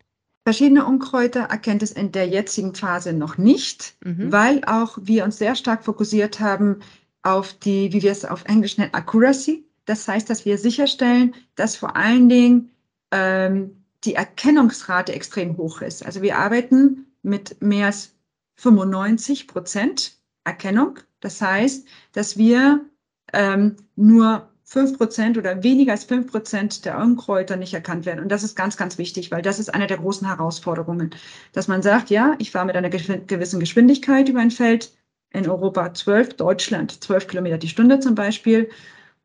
Verschiedene 0.46 0.86
Unkräuter 0.86 1.40
erkennt 1.40 1.82
es 1.82 1.92
in 1.92 2.12
der 2.12 2.28
jetzigen 2.28 2.74
Phase 2.74 3.12
noch 3.12 3.36
nicht, 3.36 3.96
mhm. 4.04 4.32
weil 4.32 4.64
auch 4.64 4.96
wir 5.02 5.24
uns 5.24 5.38
sehr 5.38 5.56
stark 5.56 5.84
fokussiert 5.84 6.40
haben 6.40 6.78
auf 7.26 7.54
die, 7.54 7.92
wie 7.92 8.02
wir 8.02 8.12
es 8.12 8.24
auf 8.24 8.44
Englisch 8.44 8.78
nennen, 8.78 8.94
Accuracy. 8.94 9.64
Das 9.84 10.06
heißt, 10.06 10.30
dass 10.30 10.44
wir 10.44 10.58
sicherstellen, 10.58 11.34
dass 11.56 11.74
vor 11.74 11.96
allen 11.96 12.28
Dingen 12.28 12.70
ähm, 13.10 13.82
die 14.04 14.14
Erkennungsrate 14.14 15.12
extrem 15.12 15.56
hoch 15.56 15.80
ist. 15.80 16.06
Also 16.06 16.22
wir 16.22 16.38
arbeiten 16.38 17.06
mit 17.22 17.60
mehr 17.60 17.86
als 17.86 18.12
95 18.56 19.48
Prozent 19.48 20.18
Erkennung. 20.44 21.00
Das 21.20 21.42
heißt, 21.42 21.86
dass 22.12 22.38
wir 22.38 22.84
ähm, 23.32 23.74
nur 23.96 24.48
5% 24.68 25.36
oder 25.36 25.64
weniger 25.64 25.92
als 25.92 26.08
5% 26.08 26.84
der 26.84 26.98
Unkräuter 26.98 27.56
nicht 27.56 27.74
erkannt 27.74 28.06
werden. 28.06 28.20
Und 28.20 28.30
das 28.30 28.44
ist 28.44 28.54
ganz, 28.54 28.76
ganz 28.76 28.98
wichtig, 28.98 29.32
weil 29.32 29.42
das 29.42 29.58
ist 29.58 29.74
eine 29.74 29.88
der 29.88 29.98
großen 29.98 30.28
Herausforderungen, 30.28 31.10
dass 31.52 31.66
man 31.66 31.82
sagt, 31.82 32.10
ja, 32.10 32.36
ich 32.38 32.52
fahre 32.52 32.66
mit 32.66 32.76
einer 32.76 32.90
gewissen 32.90 33.60
Geschwindigkeit 33.60 34.28
über 34.28 34.40
ein 34.40 34.50
Feld, 34.52 34.92
in 35.30 35.48
Europa 35.48 35.92
12, 35.92 36.34
Deutschland 36.34 37.02
12 37.02 37.28
Kilometer 37.28 37.58
die 37.58 37.68
Stunde 37.68 38.00
zum 38.00 38.14
Beispiel 38.14 38.70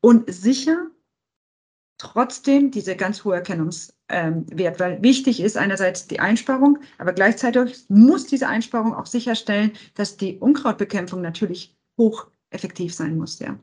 und 0.02 0.32
sicher 0.32 0.88
trotzdem 1.98 2.72
diese 2.72 2.96
ganz 2.96 3.24
hohe 3.24 3.36
Erkennungswert, 3.36 4.80
weil 4.80 5.04
wichtig 5.04 5.40
ist 5.40 5.56
einerseits 5.56 6.08
die 6.08 6.20
Einsparung, 6.20 6.80
aber 6.98 7.14
gleichzeitig 7.14 7.86
muss 7.90 8.26
diese 8.26 8.48
Einsparung 8.48 8.96
auch 8.96 9.06
sicherstellen, 9.06 9.74
dass 9.94 10.18
die 10.18 10.38
Unkrautbekämpfung 10.38 11.22
natürlich 11.22 11.78
hoch 12.00 12.28
effektiv 12.50 12.94
sein 12.94 13.18
muss, 13.18 13.38
ja. 13.40 13.58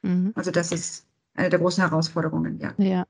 Mhm. 0.00 0.32
Also 0.34 0.50
das 0.50 0.72
ist 0.72 1.06
eine 1.34 1.50
der 1.50 1.58
großen 1.58 1.82
Herausforderungen, 1.82 2.58
ja. 2.58 2.72
Ja. 2.78 3.06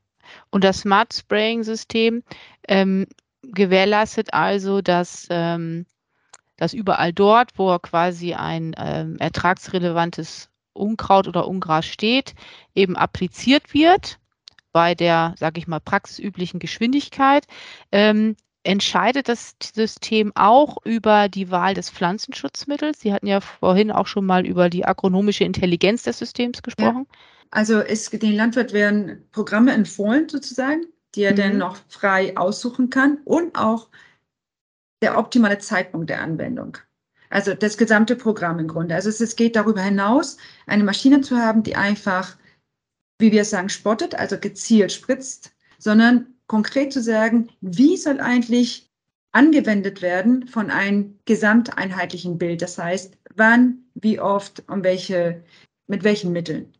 Und 0.50 0.64
das 0.64 0.80
Smart 0.80 1.12
Spraying 1.14 1.62
System 1.62 2.22
ähm, 2.66 3.06
gewährleistet 3.42 4.32
also, 4.32 4.80
dass, 4.80 5.26
ähm, 5.30 5.86
dass 6.62 6.74
überall 6.74 7.12
dort, 7.12 7.50
wo 7.56 7.76
quasi 7.80 8.34
ein 8.34 8.72
ähm, 8.78 9.16
ertragsrelevantes 9.18 10.48
Unkraut 10.74 11.26
oder 11.26 11.48
Ungras 11.48 11.86
steht, 11.86 12.34
eben 12.76 12.96
appliziert 12.96 13.74
wird 13.74 14.20
bei 14.70 14.94
der, 14.94 15.34
sage 15.36 15.58
ich 15.58 15.66
mal, 15.66 15.80
praxisüblichen 15.80 16.60
Geschwindigkeit. 16.60 17.46
Ähm, 17.90 18.36
entscheidet 18.62 19.28
das 19.28 19.56
System 19.60 20.30
auch 20.36 20.76
über 20.84 21.28
die 21.28 21.50
Wahl 21.50 21.74
des 21.74 21.90
Pflanzenschutzmittels? 21.90 23.00
Sie 23.00 23.12
hatten 23.12 23.26
ja 23.26 23.40
vorhin 23.40 23.90
auch 23.90 24.06
schon 24.06 24.24
mal 24.24 24.46
über 24.46 24.70
die 24.70 24.84
agronomische 24.84 25.42
Intelligenz 25.42 26.04
des 26.04 26.20
Systems 26.20 26.62
gesprochen. 26.62 27.06
Ja. 27.10 27.18
Also 27.50 27.80
es, 27.80 28.08
den 28.08 28.36
Landwirt 28.36 28.72
werden 28.72 29.26
Programme 29.32 29.72
empfohlen 29.72 30.28
sozusagen, 30.28 30.86
die 31.16 31.22
er 31.22 31.32
mhm. 31.32 31.36
dann 31.36 31.58
noch 31.58 31.76
frei 31.88 32.36
aussuchen 32.36 32.88
kann 32.88 33.18
und 33.24 33.58
auch 33.58 33.88
der 35.02 35.18
optimale 35.18 35.58
Zeitpunkt 35.58 36.10
der 36.10 36.20
Anwendung. 36.20 36.78
Also 37.30 37.54
das 37.54 37.76
gesamte 37.76 38.14
Programm 38.14 38.58
im 38.58 38.68
Grunde. 38.68 38.94
Also 38.94 39.08
es, 39.08 39.20
es 39.20 39.36
geht 39.36 39.56
darüber 39.56 39.82
hinaus, 39.82 40.36
eine 40.66 40.84
Maschine 40.84 41.22
zu 41.22 41.36
haben, 41.36 41.62
die 41.62 41.76
einfach, 41.76 42.36
wie 43.18 43.32
wir 43.32 43.44
sagen, 43.44 43.68
spottet, 43.68 44.14
also 44.14 44.38
gezielt 44.38 44.92
spritzt, 44.92 45.54
sondern 45.78 46.26
konkret 46.46 46.92
zu 46.92 47.02
sagen, 47.02 47.48
wie 47.60 47.96
soll 47.96 48.20
eigentlich 48.20 48.90
angewendet 49.32 50.02
werden 50.02 50.46
von 50.46 50.70
einem 50.70 51.18
gesamteinheitlichen 51.24 52.36
Bild. 52.36 52.60
Das 52.60 52.76
heißt, 52.76 53.16
wann, 53.34 53.78
wie 53.94 54.20
oft 54.20 54.62
und 54.68 54.84
welche, 54.84 55.42
mit 55.86 56.04
welchen 56.04 56.32
Mitteln. 56.32 56.72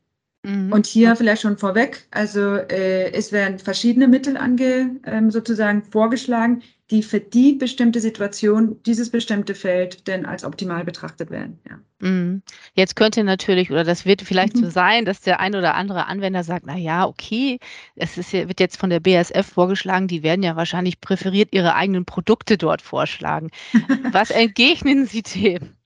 Mhm. 0.45 0.73
Und 0.73 0.87
hier 0.87 1.15
vielleicht 1.15 1.43
schon 1.43 1.57
vorweg, 1.57 2.07
also 2.11 2.57
äh, 2.57 3.13
es 3.13 3.31
werden 3.31 3.61
verschiedene 3.61 4.09
Mittel 4.09 4.37
ange, 4.37 4.97
ähm, 5.05 5.31
sozusagen 5.31 5.85
vorgeschlagen, 5.85 6.63
die 6.91 7.03
für 7.03 7.21
die 7.21 7.55
bestimmte 7.55 8.01
Situation, 8.01 8.83
dieses 8.85 9.11
bestimmte 9.11 9.55
Feld 9.55 10.07
denn 10.09 10.27
als 10.27 10.45
optimal 10.45 10.85
betrachtet 10.85 11.31
werden. 11.31 11.59
Ja. 11.69 11.79
Mhm. 12.01 12.43
Jetzt 12.75 12.97
könnte 12.97 13.23
natürlich, 13.23 13.71
oder 13.71 13.85
das 13.85 14.05
wird 14.05 14.21
vielleicht 14.23 14.57
mhm. 14.57 14.65
so 14.65 14.71
sein, 14.71 15.05
dass 15.05 15.21
der 15.21 15.39
ein 15.39 15.55
oder 15.55 15.75
andere 15.75 16.07
Anwender 16.07 16.43
sagt, 16.43 16.67
na 16.67 16.77
ja, 16.77 17.07
okay, 17.07 17.59
es 17.95 18.19
ist, 18.19 18.33
wird 18.33 18.59
jetzt 18.59 18.77
von 18.77 18.91
der 18.91 19.01
BASF 19.01 19.47
vorgeschlagen, 19.47 20.09
die 20.09 20.23
werden 20.23 20.43
ja 20.43 20.57
wahrscheinlich 20.57 21.01
präferiert 21.01 21.51
ihre 21.53 21.77
eigenen 21.77 22.05
Produkte 22.05 22.59
dort 22.59 22.83
vorschlagen. 22.83 23.51
Was 24.11 24.31
entgegnen 24.31 25.07
Sie 25.07 25.23
dem? 25.23 25.77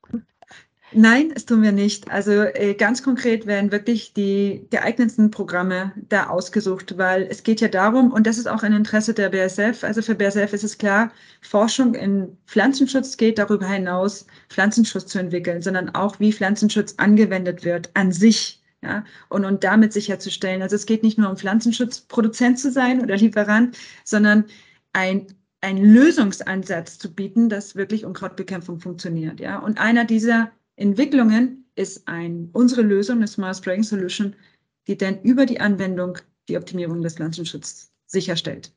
Nein, 0.99 1.31
es 1.35 1.45
tun 1.45 1.63
wir 1.63 1.73
nicht. 1.73 2.11
Also 2.11 2.31
äh, 2.31 2.73
ganz 2.73 3.03
konkret 3.03 3.45
werden 3.45 3.71
wirklich 3.71 4.15
die 4.15 4.67
geeignetsten 4.71 5.31
Programme 5.31 5.93
da 6.09 6.29
ausgesucht, 6.29 6.97
weil 6.97 7.25
es 7.25 7.43
geht 7.43 7.61
ja 7.61 7.69
darum, 7.69 8.11
und 8.13 8.27
das 8.27 8.39
ist 8.39 8.47
auch 8.49 8.63
ein 8.63 8.73
Interesse 8.73 9.13
der 9.13 9.29
BSF, 9.29 9.85
also 9.85 10.01
für 10.01 10.15
BSF 10.15 10.55
ist 10.55 10.65
es 10.65 10.79
klar, 10.79 11.13
Forschung 11.43 11.95
in 11.95 12.39
Pflanzenschutz 12.47 13.19
geht 13.19 13.39
darüber 13.39 13.69
hinaus, 13.69 14.27
Pflanzenschutz 14.49 15.07
zu 15.09 15.19
entwickeln, 15.19 15.61
sondern 15.61 15.95
auch, 15.95 16.19
wie 16.19 16.33
Pflanzenschutz 16.33 16.95
angewendet 16.97 17.63
wird 17.63 17.91
an 17.93 18.11
sich. 18.11 18.63
Ja, 18.83 19.05
und, 19.31 19.45
und 19.45 19.65
damit 19.65 19.93
sicherzustellen. 19.93 20.63
Also 20.63 20.77
es 20.77 20.87
geht 20.87 21.03
nicht 21.03 21.19
nur 21.19 21.31
um 21.31 21.37
Pflanzenschutzproduzent 21.37 22.59
zu 22.59 22.71
sein 22.71 23.03
oder 23.03 23.17
Lieferant, 23.17 23.77
sondern 24.05 24.45
ein 24.93 25.27
einen 25.63 25.83
Lösungsansatz 25.83 26.99
zu 26.99 27.13
bieten, 27.13 27.49
dass 27.49 27.75
wirklich 27.75 28.05
Unkrautbekämpfung 28.05 28.79
funktioniert. 28.79 29.41
Ja? 29.41 29.59
Und 29.59 29.81
einer 29.81 30.05
dieser 30.05 30.53
Entwicklungen 30.77 31.65
ist 31.75 32.07
ein, 32.07 32.51
unsere 32.53 32.83
Lösung, 32.83 33.17
eine 33.17 33.27
Smart 33.27 33.57
Spraying 33.57 33.83
Solution, 33.83 34.35
die 34.87 34.97
dann 34.97 35.21
über 35.23 35.47
die 35.47 35.61
Anwendung 35.61 36.19
die 36.49 36.57
Optimierung 36.57 37.03
des 37.03 37.15
Pflanzenschutzes 37.15 37.91
sicherstellt. 38.07 38.73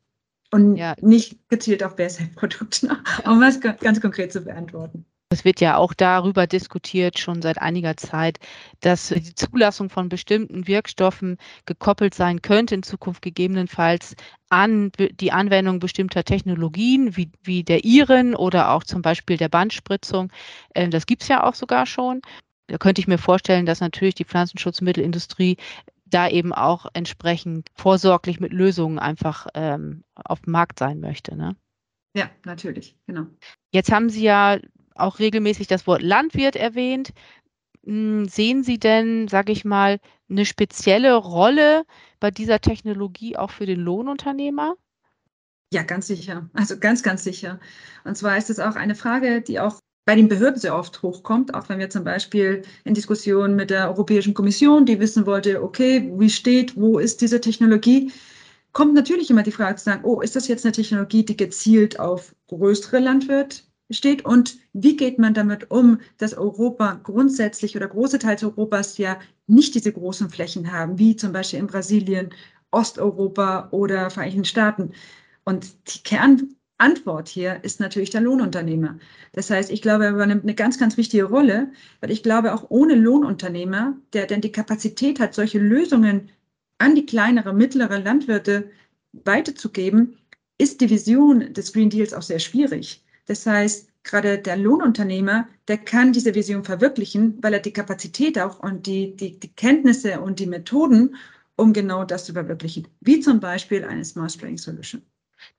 Und 0.51 0.77
ja. 0.77 0.95
nicht 1.01 1.47
gezielt 1.49 1.83
auf 1.83 1.95
BSF-Produkte, 1.95 2.87
um 3.25 3.39
was 3.39 3.59
ganz 3.59 4.01
konkret 4.01 4.33
zu 4.33 4.41
beantworten. 4.41 5.05
Es 5.31 5.45
wird 5.45 5.61
ja 5.61 5.77
auch 5.77 5.93
darüber 5.93 6.47
diskutiert, 6.47 7.19
schon 7.19 7.43
seit 7.43 7.61
einiger 7.61 7.95
Zeit, 7.97 8.39
dass 8.79 9.09
die 9.09 9.35
Zulassung 9.35 9.91
von 9.91 10.09
bestimmten 10.09 10.65
Wirkstoffen 10.65 11.37
gekoppelt 11.67 12.15
sein 12.15 12.41
könnte, 12.41 12.73
in 12.73 12.81
Zukunft 12.81 13.21
gegebenenfalls 13.21 14.15
an 14.49 14.91
die 14.97 15.31
Anwendung 15.31 15.77
bestimmter 15.77 16.23
Technologien, 16.23 17.15
wie, 17.15 17.29
wie 17.43 17.63
der 17.63 17.83
Iren 17.83 18.33
oder 18.33 18.71
auch 18.71 18.83
zum 18.83 19.03
Beispiel 19.03 19.37
der 19.37 19.49
Bandspritzung. 19.49 20.31
Ähm, 20.73 20.89
das 20.89 21.05
gibt 21.05 21.21
es 21.21 21.27
ja 21.27 21.43
auch 21.43 21.53
sogar 21.53 21.85
schon. 21.85 22.21
Da 22.65 22.79
könnte 22.79 22.99
ich 22.99 23.07
mir 23.07 23.19
vorstellen, 23.19 23.67
dass 23.67 23.81
natürlich 23.81 24.15
die 24.15 24.25
Pflanzenschutzmittelindustrie 24.25 25.57
da 26.05 26.27
eben 26.27 26.53
auch 26.53 26.87
entsprechend 26.93 27.69
vorsorglich 27.75 28.39
mit 28.39 28.51
Lösungen 28.51 28.97
einfach 28.97 29.45
ähm, 29.53 30.03
auf 30.15 30.41
dem 30.41 30.53
Markt 30.53 30.79
sein 30.79 30.99
möchte. 30.99 31.35
Ne? 31.35 31.55
Ja, 32.15 32.31
natürlich, 32.45 32.97
genau. 33.05 33.27
Jetzt 33.71 33.91
haben 33.91 34.09
Sie 34.09 34.23
ja 34.23 34.57
auch 34.95 35.19
regelmäßig 35.19 35.67
das 35.67 35.87
Wort 35.87 36.01
Landwirt 36.01 36.55
erwähnt. 36.55 37.13
Hm, 37.85 38.27
sehen 38.27 38.63
Sie 38.63 38.79
denn, 38.79 39.27
sage 39.27 39.51
ich 39.51 39.65
mal, 39.65 39.99
eine 40.29 40.45
spezielle 40.45 41.15
Rolle 41.15 41.83
bei 42.19 42.31
dieser 42.31 42.59
Technologie 42.59 43.37
auch 43.37 43.51
für 43.51 43.65
den 43.65 43.79
Lohnunternehmer? 43.79 44.75
Ja, 45.71 45.83
ganz 45.83 46.07
sicher. 46.07 46.49
Also 46.53 46.77
ganz, 46.79 47.03
ganz 47.03 47.23
sicher. 47.23 47.59
Und 48.03 48.15
zwar 48.15 48.37
ist 48.37 48.49
es 48.49 48.59
auch 48.59 48.75
eine 48.75 48.95
Frage, 48.95 49.41
die 49.41 49.59
auch 49.59 49.79
bei 50.05 50.15
den 50.15 50.27
Behörden 50.27 50.59
sehr 50.59 50.75
oft 50.75 51.03
hochkommt, 51.03 51.53
auch 51.53 51.69
wenn 51.69 51.77
wir 51.77 51.91
zum 51.91 52.03
Beispiel 52.03 52.63
in 52.83 52.95
Diskussionen 52.95 53.55
mit 53.55 53.69
der 53.69 53.89
Europäischen 53.89 54.33
Kommission, 54.33 54.87
die 54.87 54.99
wissen 54.99 55.27
wollte, 55.27 55.61
okay, 55.61 56.11
wie 56.17 56.31
steht, 56.31 56.75
wo 56.75 56.97
ist 56.97 57.21
diese 57.21 57.39
Technologie, 57.39 58.11
kommt 58.71 58.95
natürlich 58.95 59.29
immer 59.29 59.43
die 59.43 59.51
Frage 59.51 59.75
zu 59.75 59.85
sagen, 59.85 60.03
oh, 60.03 60.21
ist 60.21 60.35
das 60.35 60.47
jetzt 60.47 60.65
eine 60.65 60.71
Technologie, 60.71 61.23
die 61.23 61.37
gezielt 61.37 61.99
auf 61.99 62.33
größere 62.47 62.97
Landwirt 62.97 63.68
steht 63.91 64.25
und 64.25 64.57
wie 64.73 64.95
geht 64.95 65.19
man 65.19 65.33
damit 65.33 65.71
um, 65.71 65.99
dass 66.17 66.33
Europa 66.33 66.99
grundsätzlich 67.03 67.75
oder 67.75 67.87
große 67.87 68.19
Teile 68.19 68.43
Europas 68.43 68.97
ja 68.97 69.19
nicht 69.47 69.75
diese 69.75 69.91
großen 69.91 70.29
Flächen 70.29 70.71
haben, 70.71 70.99
wie 70.99 71.15
zum 71.15 71.33
Beispiel 71.33 71.59
in 71.59 71.67
Brasilien, 71.67 72.29
Osteuropa 72.71 73.69
oder 73.71 74.09
Vereinigten 74.09 74.45
Staaten. 74.45 74.91
Und 75.43 75.67
die 75.87 76.03
Kernantwort 76.03 77.29
hier 77.29 77.63
ist 77.63 77.79
natürlich 77.79 78.11
der 78.11 78.21
Lohnunternehmer. 78.21 78.99
Das 79.33 79.49
heißt, 79.49 79.71
ich 79.71 79.81
glaube, 79.81 80.05
er 80.05 80.11
übernimmt 80.11 80.43
eine 80.43 80.53
ganz, 80.53 80.77
ganz 80.77 80.95
wichtige 80.97 81.23
Rolle, 81.23 81.71
weil 82.01 82.11
ich 82.11 82.21
glaube, 82.21 82.53
auch 82.53 82.67
ohne 82.69 82.95
Lohnunternehmer, 82.95 83.97
der 84.13 84.27
denn 84.27 84.41
die 84.41 84.51
Kapazität 84.51 85.19
hat, 85.19 85.33
solche 85.33 85.59
Lösungen 85.59 86.29
an 86.77 86.95
die 86.95 87.05
kleinere, 87.05 87.53
mittlere 87.53 87.99
Landwirte 87.99 88.69
weiterzugeben, 89.13 90.17
ist 90.59 90.81
die 90.81 90.89
Vision 90.89 91.53
des 91.53 91.73
Green 91.73 91.89
Deals 91.89 92.13
auch 92.13 92.21
sehr 92.21 92.39
schwierig. 92.39 93.03
Das 93.29 93.45
heißt, 93.45 93.89
gerade 94.03 94.39
der 94.39 94.57
Lohnunternehmer, 94.57 95.47
der 95.67 95.77
kann 95.77 96.13
diese 96.13 96.33
Vision 96.33 96.63
verwirklichen, 96.63 97.37
weil 97.43 97.53
er 97.53 97.59
die 97.59 97.71
Kapazität 97.71 98.39
auch 98.39 98.59
und 98.59 98.87
die, 98.87 99.15
die, 99.15 99.39
die 99.39 99.53
Kenntnisse 99.53 100.19
und 100.19 100.39
die 100.39 100.47
Methoden, 100.47 101.15
um 101.55 101.71
genau 101.71 102.05
das 102.05 102.25
zu 102.25 102.33
verwirklichen, 102.33 102.87
wie 103.01 103.19
zum 103.19 103.39
Beispiel 103.39 103.85
eine 103.85 104.03
Smart 104.03 104.31
Spraying 104.31 104.57
Solution. 104.57 105.03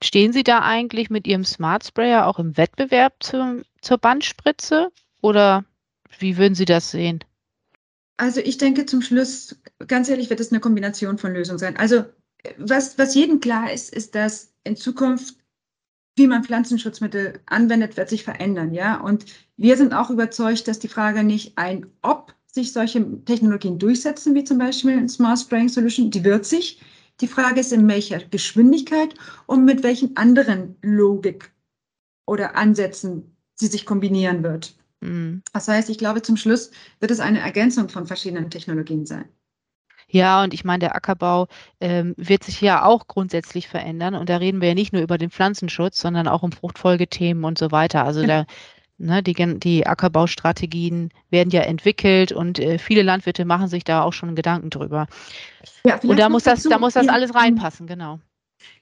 Stehen 0.03 0.33
Sie 0.33 0.43
da 0.43 0.59
eigentlich 0.59 1.09
mit 1.09 1.25
Ihrem 1.25 1.45
Smart 1.45 1.85
Sprayer 1.85 2.27
auch 2.27 2.39
im 2.39 2.57
Wettbewerb 2.57 3.23
zum, 3.23 3.63
zur 3.79 3.97
Bandspritze 3.97 4.89
oder 5.21 5.63
wie 6.19 6.35
würden 6.35 6.55
Sie 6.55 6.65
das 6.65 6.91
sehen? 6.91 7.23
Also 8.17 8.41
ich 8.41 8.57
denke 8.57 8.85
zum 8.85 9.01
Schluss, 9.01 9.61
ganz 9.87 10.09
ehrlich, 10.09 10.29
wird 10.29 10.41
es 10.41 10.51
eine 10.51 10.59
Kombination 10.59 11.17
von 11.17 11.33
Lösungen 11.33 11.59
sein. 11.59 11.77
Also 11.77 12.03
was, 12.57 12.97
was 12.97 13.15
jedem 13.15 13.39
klar 13.39 13.71
ist, 13.71 13.93
ist, 13.93 14.13
dass 14.13 14.53
in 14.65 14.75
Zukunft 14.75 15.40
wie 16.15 16.27
man 16.27 16.43
Pflanzenschutzmittel 16.43 17.39
anwendet, 17.45 17.97
wird 17.97 18.09
sich 18.09 18.23
verändern, 18.23 18.73
ja. 18.73 18.99
Und 18.99 19.25
wir 19.57 19.77
sind 19.77 19.93
auch 19.93 20.09
überzeugt, 20.09 20.67
dass 20.67 20.79
die 20.79 20.87
Frage 20.87 21.23
nicht 21.23 21.57
ein, 21.57 21.85
ob 22.01 22.35
sich 22.47 22.73
solche 22.73 23.23
Technologien 23.23 23.79
durchsetzen, 23.79 24.35
wie 24.35 24.43
zum 24.43 24.57
Beispiel 24.57 25.07
Smart 25.07 25.39
Spraying 25.39 25.69
Solution, 25.69 26.11
die 26.11 26.23
wird 26.23 26.45
sich. 26.45 26.81
Die 27.21 27.27
Frage 27.27 27.61
ist, 27.61 27.71
in 27.71 27.87
welcher 27.87 28.19
Geschwindigkeit 28.19 29.13
und 29.45 29.63
mit 29.63 29.83
welchen 29.83 30.17
anderen 30.17 30.75
Logik 30.81 31.51
oder 32.25 32.55
Ansätzen 32.55 33.35
sie 33.55 33.67
sich 33.67 33.85
kombinieren 33.85 34.43
wird. 34.43 34.75
Mhm. 35.01 35.43
Das 35.53 35.67
heißt, 35.67 35.89
ich 35.89 35.97
glaube, 35.97 36.21
zum 36.21 36.35
Schluss 36.35 36.71
wird 36.99 37.11
es 37.11 37.19
eine 37.19 37.39
Ergänzung 37.39 37.89
von 37.89 38.07
verschiedenen 38.07 38.49
Technologien 38.49 39.05
sein. 39.05 39.25
Ja, 40.11 40.43
und 40.43 40.53
ich 40.53 40.65
meine, 40.65 40.79
der 40.79 40.95
Ackerbau 40.95 41.47
ähm, 41.79 42.13
wird 42.17 42.43
sich 42.43 42.59
ja 42.59 42.83
auch 42.83 43.07
grundsätzlich 43.07 43.67
verändern. 43.67 44.13
Und 44.15 44.29
da 44.29 44.37
reden 44.37 44.61
wir 44.61 44.69
ja 44.69 44.73
nicht 44.73 44.91
nur 44.91 45.01
über 45.01 45.17
den 45.17 45.31
Pflanzenschutz, 45.31 45.99
sondern 45.99 46.27
auch 46.27 46.43
um 46.43 46.51
Fruchtfolgethemen 46.51 47.45
und 47.45 47.57
so 47.57 47.71
weiter. 47.71 48.03
Also 48.03 48.25
da, 48.25 48.45
ne, 48.97 49.23
die, 49.23 49.33
die 49.59 49.87
Ackerbaustrategien 49.87 51.11
werden 51.29 51.49
ja 51.49 51.61
entwickelt 51.61 52.33
und 52.33 52.59
äh, 52.59 52.77
viele 52.77 53.03
Landwirte 53.03 53.45
machen 53.45 53.69
sich 53.69 53.85
da 53.85 54.03
auch 54.03 54.13
schon 54.13 54.35
Gedanken 54.35 54.69
drüber. 54.69 55.07
Ja, 55.85 55.97
und 56.03 56.19
da 56.19 56.27
muss 56.27 56.43
das, 56.43 56.63
da 56.63 56.77
muss 56.77 56.93
das 56.93 57.07
alles 57.07 57.33
reinpassen, 57.33 57.87
genau. 57.87 58.19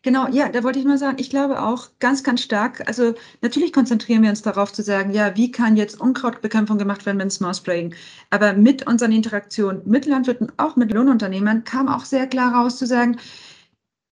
Genau, 0.02 0.28
ja, 0.30 0.48
da 0.50 0.64
wollte 0.64 0.80
ich 0.80 0.86
mal 0.86 0.98
sagen, 0.98 1.18
ich 1.20 1.30
glaube 1.30 1.62
auch 1.62 1.90
ganz, 2.00 2.24
ganz 2.24 2.42
stark, 2.42 2.88
also 2.88 3.16
natürlich 3.42 3.74
konzentrieren 3.74 4.24
wir 4.24 4.30
uns 4.30 4.42
darauf 4.42 4.72
zu 4.72 4.82
sagen, 4.82 5.12
ja, 5.12 5.36
wie 5.36 5.52
kann 5.52 5.76
jetzt 5.76 6.00
Unkrautbekämpfung 6.00 6.78
gemacht 6.78 7.06
werden 7.06 7.18
mit 7.18 7.32
Smart 7.34 7.58
Spraying? 7.58 7.94
Aber 8.30 8.54
mit 8.54 8.88
unseren 8.88 9.12
Interaktionen 9.12 9.82
mit 9.86 10.06
Landwirten, 10.06 10.52
auch 10.58 10.78
mit 10.78 10.94
Lohnunternehmern, 10.94 11.66
kam 11.66 11.90
auch 11.90 12.06
sehr 12.06 12.28
klar 12.28 12.54
raus 12.56 12.78
zu 12.78 12.86
sagen, 12.88 13.18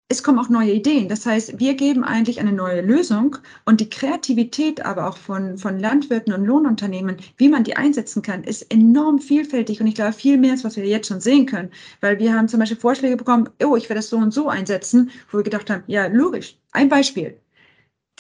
es 0.09 0.23
kommen 0.23 0.39
auch 0.39 0.49
neue 0.49 0.73
Ideen. 0.73 1.09
Das 1.09 1.27
heißt, 1.27 1.59
wir 1.59 1.75
geben 1.75 2.05
eigentlich 2.05 2.39
eine 2.39 2.53
neue 2.53 2.81
Lösung 2.81 3.39
und 3.65 3.81
die 3.81 3.91
Kreativität 3.91 4.85
aber 4.85 5.09
auch 5.09 5.17
von, 5.17 5.59
von 5.59 5.81
Landwirten 5.81 6.33
und 6.33 6.45
Lohnunternehmen, 6.45 7.17
wie 7.39 7.49
man 7.49 7.65
die 7.65 7.77
einsetzen 7.77 8.23
kann, 8.23 8.45
ist 8.45 8.71
enorm 8.71 9.19
vielfältig 9.19 9.81
und 9.81 9.89
ich 9.89 9.97
glaube 9.97 10.13
viel 10.13 10.39
mehr, 10.39 10.53
als 10.53 10.63
was 10.63 10.77
wir 10.77 10.87
jetzt 10.87 11.09
schon 11.09 11.21
sehen 11.21 11.47
können. 11.47 11.71
Weil 12.01 12.21
wir 12.21 12.35
haben 12.35 12.47
zum 12.49 12.61
Beispiel 12.61 12.79
Vorschläge 12.79 13.17
bekommen, 13.17 13.49
oh, 13.65 13.75
ich 13.75 13.89
werde 13.89 13.99
das 13.99 14.09
so 14.09 14.17
und 14.17 14.33
so 14.33 14.49
einsetzen, 14.49 15.11
wo 15.31 15.39
wir 15.39 15.45
gedacht 15.45 15.71
haben, 15.71 15.83
ja, 15.89 16.07
logisch. 16.07 16.57
Ein 16.71 16.89
Beispiel. 16.89 17.37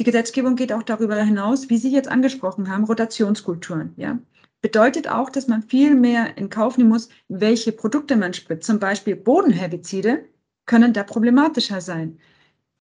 Die 0.00 0.04
Gesetzgebung 0.04 0.56
geht 0.56 0.72
auch 0.72 0.82
darüber 0.82 1.16
hinaus, 1.22 1.70
wie 1.70 1.78
Sie 1.78 1.92
jetzt 1.92 2.08
angesprochen 2.08 2.68
haben, 2.68 2.84
Rotationskulturen, 2.84 3.92
ja. 3.96 4.18
Bedeutet 4.60 5.08
auch, 5.08 5.30
dass 5.30 5.46
man 5.46 5.62
viel 5.62 5.94
mehr 5.94 6.36
in 6.36 6.50
Kauf 6.50 6.76
nehmen 6.76 6.90
muss, 6.90 7.08
welche 7.28 7.70
Produkte 7.70 8.16
man 8.16 8.34
spritzt. 8.34 8.66
Zum 8.66 8.80
Beispiel 8.80 9.14
Bodenherbizide 9.14 10.24
können 10.66 10.92
da 10.92 11.02
problematischer 11.02 11.80
sein. 11.80 12.18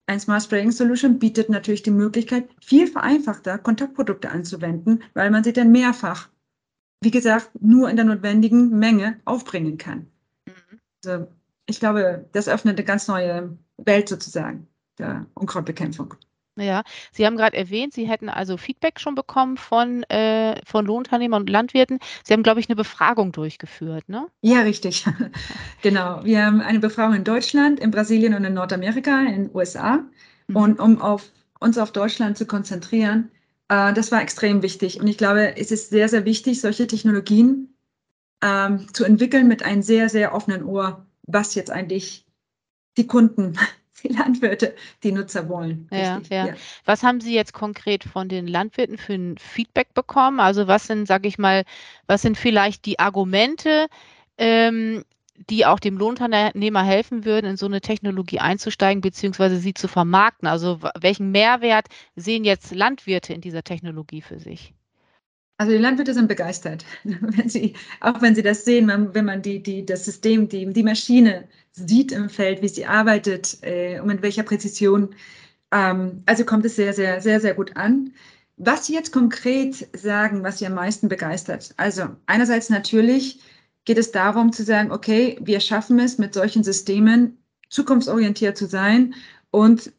Ein 0.06 0.20
Smart 0.20 0.42
Spraying 0.42 0.72
Solution 0.72 1.18
bietet 1.18 1.48
natürlich 1.48 1.82
die 1.82 1.90
Möglichkeit, 1.90 2.48
viel 2.62 2.86
vereinfachter 2.86 3.58
Kontaktprodukte 3.58 4.30
anzuwenden, 4.30 5.02
weil 5.14 5.30
man 5.30 5.44
sie 5.44 5.52
dann 5.52 5.72
mehrfach, 5.72 6.28
wie 7.00 7.10
gesagt, 7.10 7.50
nur 7.60 7.90
in 7.90 7.96
der 7.96 8.04
notwendigen 8.04 8.78
Menge 8.78 9.20
aufbringen 9.24 9.78
kann. 9.78 10.06
Also 11.04 11.26
ich 11.66 11.80
glaube, 11.80 12.28
das 12.32 12.48
öffnet 12.48 12.76
eine 12.76 12.84
ganz 12.84 13.08
neue 13.08 13.58
Welt 13.78 14.08
sozusagen 14.08 14.68
der 14.98 15.26
Unkrautbekämpfung. 15.34 16.14
Ja, 16.58 16.82
Sie 17.12 17.26
haben 17.26 17.36
gerade 17.36 17.56
erwähnt, 17.56 17.92
Sie 17.92 18.08
hätten 18.08 18.28
also 18.28 18.56
Feedback 18.56 18.98
schon 18.98 19.14
bekommen 19.14 19.56
von, 19.56 20.02
äh, 20.04 20.60
von 20.64 20.86
Lohnunternehmern 20.86 21.42
und 21.42 21.50
Landwirten. 21.50 21.98
Sie 22.24 22.32
haben, 22.32 22.42
glaube 22.42 22.60
ich, 22.60 22.68
eine 22.68 22.76
Befragung 22.76 23.32
durchgeführt, 23.32 24.08
ne? 24.08 24.26
Ja, 24.40 24.60
richtig. 24.60 25.04
genau. 25.82 26.24
Wir 26.24 26.46
haben 26.46 26.60
eine 26.62 26.80
Befragung 26.80 27.14
in 27.14 27.24
Deutschland, 27.24 27.78
in 27.78 27.90
Brasilien 27.90 28.34
und 28.34 28.44
in 28.44 28.54
Nordamerika, 28.54 29.20
in 29.20 29.44
den 29.44 29.50
USA. 29.54 30.04
Mhm. 30.48 30.56
Und 30.56 30.80
um 30.80 31.02
auf, 31.02 31.30
uns 31.60 31.76
auf 31.76 31.92
Deutschland 31.92 32.38
zu 32.38 32.46
konzentrieren, 32.46 33.30
äh, 33.68 33.92
das 33.92 34.10
war 34.10 34.22
extrem 34.22 34.62
wichtig. 34.62 35.00
Und 35.00 35.08
ich 35.08 35.18
glaube, 35.18 35.56
es 35.56 35.70
ist 35.70 35.90
sehr, 35.90 36.08
sehr 36.08 36.24
wichtig, 36.24 36.60
solche 36.62 36.86
Technologien 36.86 37.74
ähm, 38.42 38.86
zu 38.94 39.04
entwickeln 39.04 39.48
mit 39.48 39.62
einem 39.62 39.82
sehr, 39.82 40.08
sehr 40.08 40.34
offenen 40.34 40.64
Ohr, 40.64 41.06
was 41.26 41.54
jetzt 41.54 41.70
eigentlich 41.70 42.26
die 42.96 43.06
Kunden 43.06 43.58
die 44.02 44.08
Landwirte, 44.08 44.74
die 45.02 45.12
Nutzer 45.12 45.48
wollen. 45.48 45.88
Ja, 45.90 46.20
ja. 46.30 46.46
ja, 46.46 46.54
Was 46.84 47.02
haben 47.02 47.20
Sie 47.20 47.34
jetzt 47.34 47.52
konkret 47.52 48.04
von 48.04 48.28
den 48.28 48.46
Landwirten 48.46 48.98
für 48.98 49.14
ein 49.14 49.38
Feedback 49.38 49.94
bekommen? 49.94 50.40
Also 50.40 50.66
was 50.66 50.86
sind, 50.86 51.06
sage 51.06 51.28
ich 51.28 51.38
mal, 51.38 51.64
was 52.06 52.22
sind 52.22 52.36
vielleicht 52.36 52.84
die 52.84 52.98
Argumente, 52.98 53.86
ähm, 54.38 55.04
die 55.50 55.66
auch 55.66 55.78
dem 55.78 55.98
Lohnunternehmer 55.98 56.82
helfen 56.82 57.24
würden, 57.24 57.46
in 57.46 57.56
so 57.56 57.66
eine 57.66 57.80
Technologie 57.80 58.38
einzusteigen, 58.38 59.00
beziehungsweise 59.02 59.58
sie 59.58 59.74
zu 59.74 59.88
vermarkten? 59.88 60.48
Also 60.48 60.80
welchen 60.98 61.30
Mehrwert 61.30 61.86
sehen 62.14 62.44
jetzt 62.44 62.74
Landwirte 62.74 63.34
in 63.34 63.40
dieser 63.40 63.62
Technologie 63.62 64.22
für 64.22 64.38
sich? 64.38 64.72
Also 65.58 65.72
die 65.72 65.78
Landwirte 65.78 66.12
sind 66.12 66.28
begeistert, 66.28 66.84
wenn 67.04 67.48
sie, 67.48 67.74
auch 68.00 68.20
wenn 68.20 68.34
sie 68.34 68.42
das 68.42 68.64
sehen, 68.64 68.88
wenn 68.88 69.24
man 69.24 69.40
die, 69.40 69.62
die, 69.62 69.86
das 69.86 70.04
System, 70.04 70.48
die, 70.48 70.70
die 70.70 70.82
Maschine 70.82 71.48
sieht 71.76 72.10
im 72.12 72.28
Feld, 72.30 72.62
wie 72.62 72.68
sie 72.68 72.86
arbeitet 72.86 73.58
äh, 73.62 74.00
und 74.00 74.06
mit 74.06 74.22
welcher 74.22 74.42
Präzision. 74.42 75.14
Ähm, 75.72 76.22
also 76.26 76.44
kommt 76.44 76.64
es 76.64 76.76
sehr, 76.76 76.92
sehr, 76.92 77.20
sehr, 77.20 77.40
sehr 77.40 77.54
gut 77.54 77.76
an. 77.76 78.12
Was 78.56 78.86
Sie 78.86 78.94
jetzt 78.94 79.12
konkret 79.12 79.86
sagen, 79.94 80.42
was 80.42 80.58
Sie 80.58 80.66
am 80.66 80.74
meisten 80.74 81.08
begeistert? 81.08 81.74
Also 81.76 82.08
einerseits 82.24 82.70
natürlich 82.70 83.40
geht 83.84 83.98
es 83.98 84.12
darum 84.12 84.52
zu 84.52 84.64
sagen, 84.64 84.90
okay, 84.90 85.38
wir 85.42 85.60
schaffen 85.60 85.98
es 85.98 86.16
mit 86.16 86.32
solchen 86.32 86.64
Systemen 86.64 87.36
zukunftsorientiert 87.68 88.56
zu 88.56 88.66
sein 88.66 89.14
und 89.50 89.92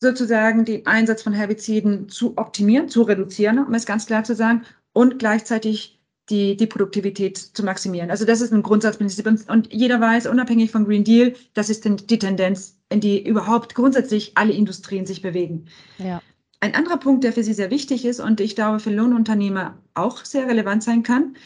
sozusagen 0.00 0.64
den 0.64 0.86
Einsatz 0.86 1.22
von 1.22 1.34
Herbiziden 1.34 2.08
zu 2.08 2.38
optimieren, 2.38 2.88
zu 2.88 3.02
reduzieren, 3.02 3.58
um 3.58 3.74
es 3.74 3.84
ganz 3.84 4.06
klar 4.06 4.24
zu 4.24 4.34
sagen, 4.34 4.64
und 4.94 5.18
gleichzeitig 5.18 5.99
die, 6.30 6.56
die 6.56 6.66
Produktivität 6.66 7.36
zu 7.36 7.64
maximieren. 7.64 8.10
Also 8.10 8.24
das 8.24 8.40
ist 8.40 8.52
ein 8.52 8.62
Grundsatzprinzip. 8.62 9.26
Und 9.26 9.72
jeder 9.72 10.00
weiß, 10.00 10.26
unabhängig 10.26 10.70
vom 10.70 10.84
Green 10.84 11.04
Deal, 11.04 11.34
das 11.54 11.68
ist 11.70 11.84
die 11.84 12.18
Tendenz, 12.18 12.78
in 12.88 13.00
die 13.00 13.26
überhaupt 13.26 13.74
grundsätzlich 13.74 14.32
alle 14.36 14.52
Industrien 14.52 15.06
sich 15.06 15.22
bewegen. 15.22 15.66
Ja. 15.98 16.22
Ein 16.60 16.74
anderer 16.74 16.98
Punkt, 16.98 17.24
der 17.24 17.32
für 17.32 17.42
Sie 17.42 17.54
sehr 17.54 17.70
wichtig 17.70 18.04
ist 18.04 18.20
und 18.20 18.40
ich 18.40 18.54
glaube 18.54 18.80
für 18.80 18.90
Lohnunternehmer 18.90 19.78
auch 19.94 20.24
sehr 20.24 20.46
relevant 20.46 20.82
sein 20.82 21.02
kann, 21.02 21.36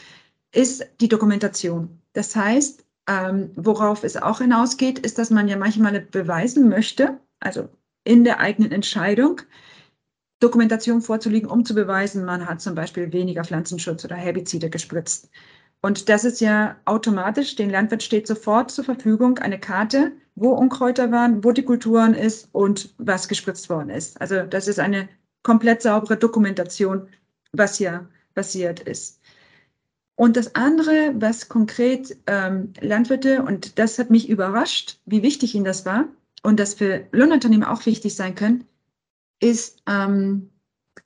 ist 0.53 0.85
die 0.99 1.07
Dokumentation. 1.07 2.01
Das 2.13 2.35
heißt, 2.35 2.85
ähm, 3.07 3.51
worauf 3.55 4.03
es 4.03 4.17
auch 4.17 4.39
hinausgeht, 4.39 4.99
ist, 4.99 5.17
dass 5.17 5.29
man 5.29 5.47
ja 5.47 5.57
manchmal 5.57 6.01
beweisen 6.01 6.69
möchte, 6.69 7.19
also 7.39 7.69
in 8.03 8.23
der 8.23 8.39
eigenen 8.39 8.71
Entscheidung, 8.71 9.41
Dokumentation 10.39 11.01
vorzulegen, 11.01 11.49
um 11.49 11.65
zu 11.65 11.73
beweisen, 11.73 12.25
man 12.25 12.45
hat 12.47 12.61
zum 12.61 12.75
Beispiel 12.75 13.11
weniger 13.13 13.43
Pflanzenschutz 13.43 14.03
oder 14.05 14.15
Herbizide 14.15 14.69
gespritzt. 14.69 15.29
Und 15.81 16.09
das 16.09 16.25
ist 16.25 16.41
ja 16.41 16.77
automatisch, 16.85 17.55
den 17.55 17.69
Landwirt 17.69 18.03
steht 18.03 18.27
sofort 18.27 18.71
zur 18.71 18.83
Verfügung 18.83 19.37
eine 19.37 19.59
Karte, 19.59 20.11
wo 20.35 20.49
Unkräuter 20.49 21.11
waren, 21.11 21.43
wo 21.43 21.51
die 21.51 21.63
Kulturen 21.63 22.13
ist 22.13 22.49
und 22.51 22.93
was 22.97 23.27
gespritzt 23.27 23.69
worden 23.69 23.89
ist. 23.89 24.19
Also 24.19 24.43
das 24.43 24.67
ist 24.67 24.79
eine 24.79 25.07
komplett 25.43 25.81
saubere 25.81 26.17
Dokumentation, 26.17 27.07
was 27.53 27.77
hier 27.77 28.09
passiert 28.33 28.79
ist. 28.81 29.21
Und 30.15 30.37
das 30.37 30.55
andere, 30.55 31.13
was 31.15 31.49
konkret 31.49 32.17
ähm, 32.25 32.73
Landwirte, 32.79 33.43
und 33.43 33.77
das 33.77 33.99
hat 33.99 34.09
mich 34.09 34.29
überrascht, 34.29 34.99
wie 35.05 35.23
wichtig 35.23 35.55
ihnen 35.55 35.65
das 35.65 35.85
war 35.85 36.05
und 36.41 36.59
das 36.59 36.73
für 36.73 37.05
Lohnunternehmen 37.11 37.67
auch 37.67 37.85
wichtig 37.85 38.15
sein 38.15 38.33
können, 38.33 38.65
ist, 39.39 39.81
ähm, 39.87 40.51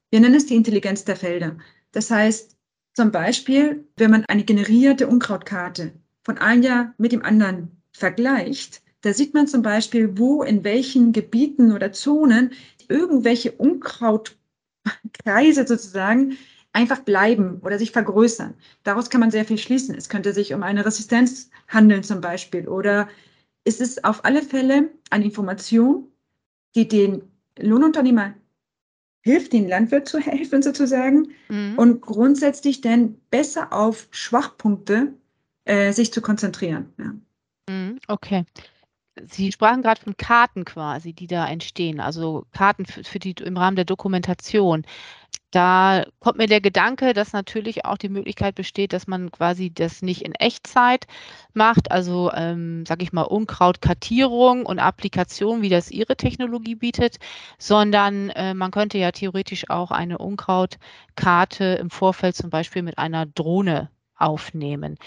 wir 0.09 0.19
nennen 0.19 0.35
es 0.35 0.45
die 0.45 0.55
Intelligenz 0.55 1.05
der 1.05 1.15
Felder. 1.15 1.57
Das 1.91 2.11
heißt, 2.11 2.55
zum 2.93 3.11
Beispiel, 3.11 3.87
wenn 3.97 4.11
man 4.11 4.25
eine 4.25 4.43
generierte 4.43 5.07
Unkrautkarte 5.07 5.93
von 6.23 6.37
einem 6.37 6.63
Jahr 6.63 6.93
mit 6.97 7.11
dem 7.11 7.23
anderen 7.23 7.81
vergleicht, 7.91 8.81
da 9.01 9.13
sieht 9.13 9.33
man 9.33 9.47
zum 9.47 9.61
Beispiel, 9.61 10.17
wo 10.17 10.43
in 10.43 10.63
welchen 10.63 11.13
Gebieten 11.13 11.71
oder 11.71 11.93
Zonen 11.93 12.51
irgendwelche 12.89 13.53
Unkrautkreise 13.53 15.65
sozusagen 15.65 16.37
einfach 16.73 16.99
bleiben 16.99 17.59
oder 17.61 17.79
sich 17.79 17.91
vergrößern. 17.91 18.55
Daraus 18.83 19.09
kann 19.09 19.21
man 19.21 19.31
sehr 19.31 19.45
viel 19.45 19.57
schließen. 19.57 19.95
Es 19.95 20.09
könnte 20.09 20.33
sich 20.33 20.53
um 20.53 20.63
eine 20.63 20.85
Resistenz 20.85 21.49
handeln 21.67 22.03
zum 22.03 22.21
Beispiel 22.21 22.67
oder 22.67 23.07
es 23.63 23.79
ist 23.79 24.05
auf 24.05 24.25
alle 24.25 24.41
Fälle 24.41 24.89
eine 25.09 25.25
Information, 25.25 26.11
die 26.75 26.87
den 26.87 27.28
Lohnunternehmer 27.61 28.33
hilft, 29.21 29.53
den 29.53 29.67
Landwirt 29.67 30.07
zu 30.07 30.19
helfen 30.19 30.61
sozusagen 30.61 31.29
mhm. 31.49 31.77
und 31.77 32.01
grundsätzlich 32.01 32.81
dann 32.81 33.15
besser 33.29 33.73
auf 33.73 34.07
Schwachpunkte 34.11 35.13
äh, 35.65 35.91
sich 35.91 36.13
zu 36.13 36.21
konzentrieren. 36.21 36.93
Ja. 36.97 37.13
Mhm, 37.69 37.99
okay. 38.07 38.45
Sie 39.27 39.51
sprachen 39.51 39.81
gerade 39.81 40.01
von 40.01 40.17
Karten 40.17 40.65
quasi, 40.65 41.13
die 41.13 41.27
da 41.27 41.47
entstehen, 41.47 41.99
also 41.99 42.45
Karten 42.51 42.85
für, 42.85 43.03
für 43.03 43.19
die 43.19 43.31
im 43.43 43.57
Rahmen 43.57 43.75
der 43.75 43.85
Dokumentation. 43.85 44.85
Da 45.51 46.05
kommt 46.19 46.37
mir 46.37 46.45
der 46.47 46.61
Gedanke, 46.61 47.13
dass 47.13 47.33
natürlich 47.33 47.83
auch 47.85 47.97
die 47.97 48.09
Möglichkeit 48.09 48.53
besteht, 48.53 48.93
dass 48.93 49.07
man 49.07 49.31
quasi 49.31 49.71
das 49.73 50.03
nicht 50.03 50.21
in 50.21 50.35
Echtzeit 50.35 51.07
macht, 51.53 51.91
also 51.91 52.31
ähm, 52.35 52.85
sage 52.85 53.03
ich 53.03 53.13
mal 53.13 53.23
Unkrautkartierung 53.23 54.65
und 54.65 54.77
Applikation, 54.77 55.63
wie 55.63 55.69
das 55.69 55.89
Ihre 55.89 56.15
Technologie 56.15 56.75
bietet, 56.75 57.17
sondern 57.57 58.29
äh, 58.29 58.53
man 58.53 58.69
könnte 58.69 58.99
ja 58.99 59.11
theoretisch 59.11 59.69
auch 59.71 59.89
eine 59.89 60.19
Unkrautkarte 60.19 61.65
im 61.65 61.89
Vorfeld 61.89 62.35
zum 62.35 62.51
Beispiel 62.51 62.83
mit 62.83 62.99
einer 62.99 63.25
Drohne 63.25 63.89
aufnehmen. 64.17 64.97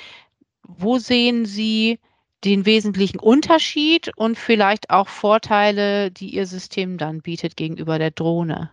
Wo 0.64 0.98
sehen 0.98 1.44
Sie 1.44 2.00
den 2.44 2.66
wesentlichen 2.66 3.18
Unterschied 3.18 4.10
und 4.16 4.38
vielleicht 4.38 4.90
auch 4.90 5.08
Vorteile, 5.08 6.10
die 6.10 6.34
Ihr 6.34 6.46
System 6.46 6.98
dann 6.98 7.20
bietet 7.20 7.56
gegenüber 7.56 7.98
der 7.98 8.10
Drohne? 8.10 8.70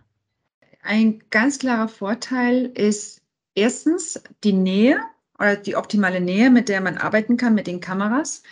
Ein 0.82 1.22
ganz 1.30 1.58
klarer 1.58 1.88
Vorteil 1.88 2.66
ist 2.74 3.20
erstens 3.54 4.22
die 4.44 4.52
Nähe 4.52 4.98
oder 5.38 5.56
die 5.56 5.76
optimale 5.76 6.20
Nähe, 6.20 6.50
mit 6.50 6.68
der 6.68 6.80
man 6.80 6.98
arbeiten 6.98 7.36
kann 7.36 7.54
mit 7.54 7.66
den 7.66 7.80
Kameras. 7.80 8.42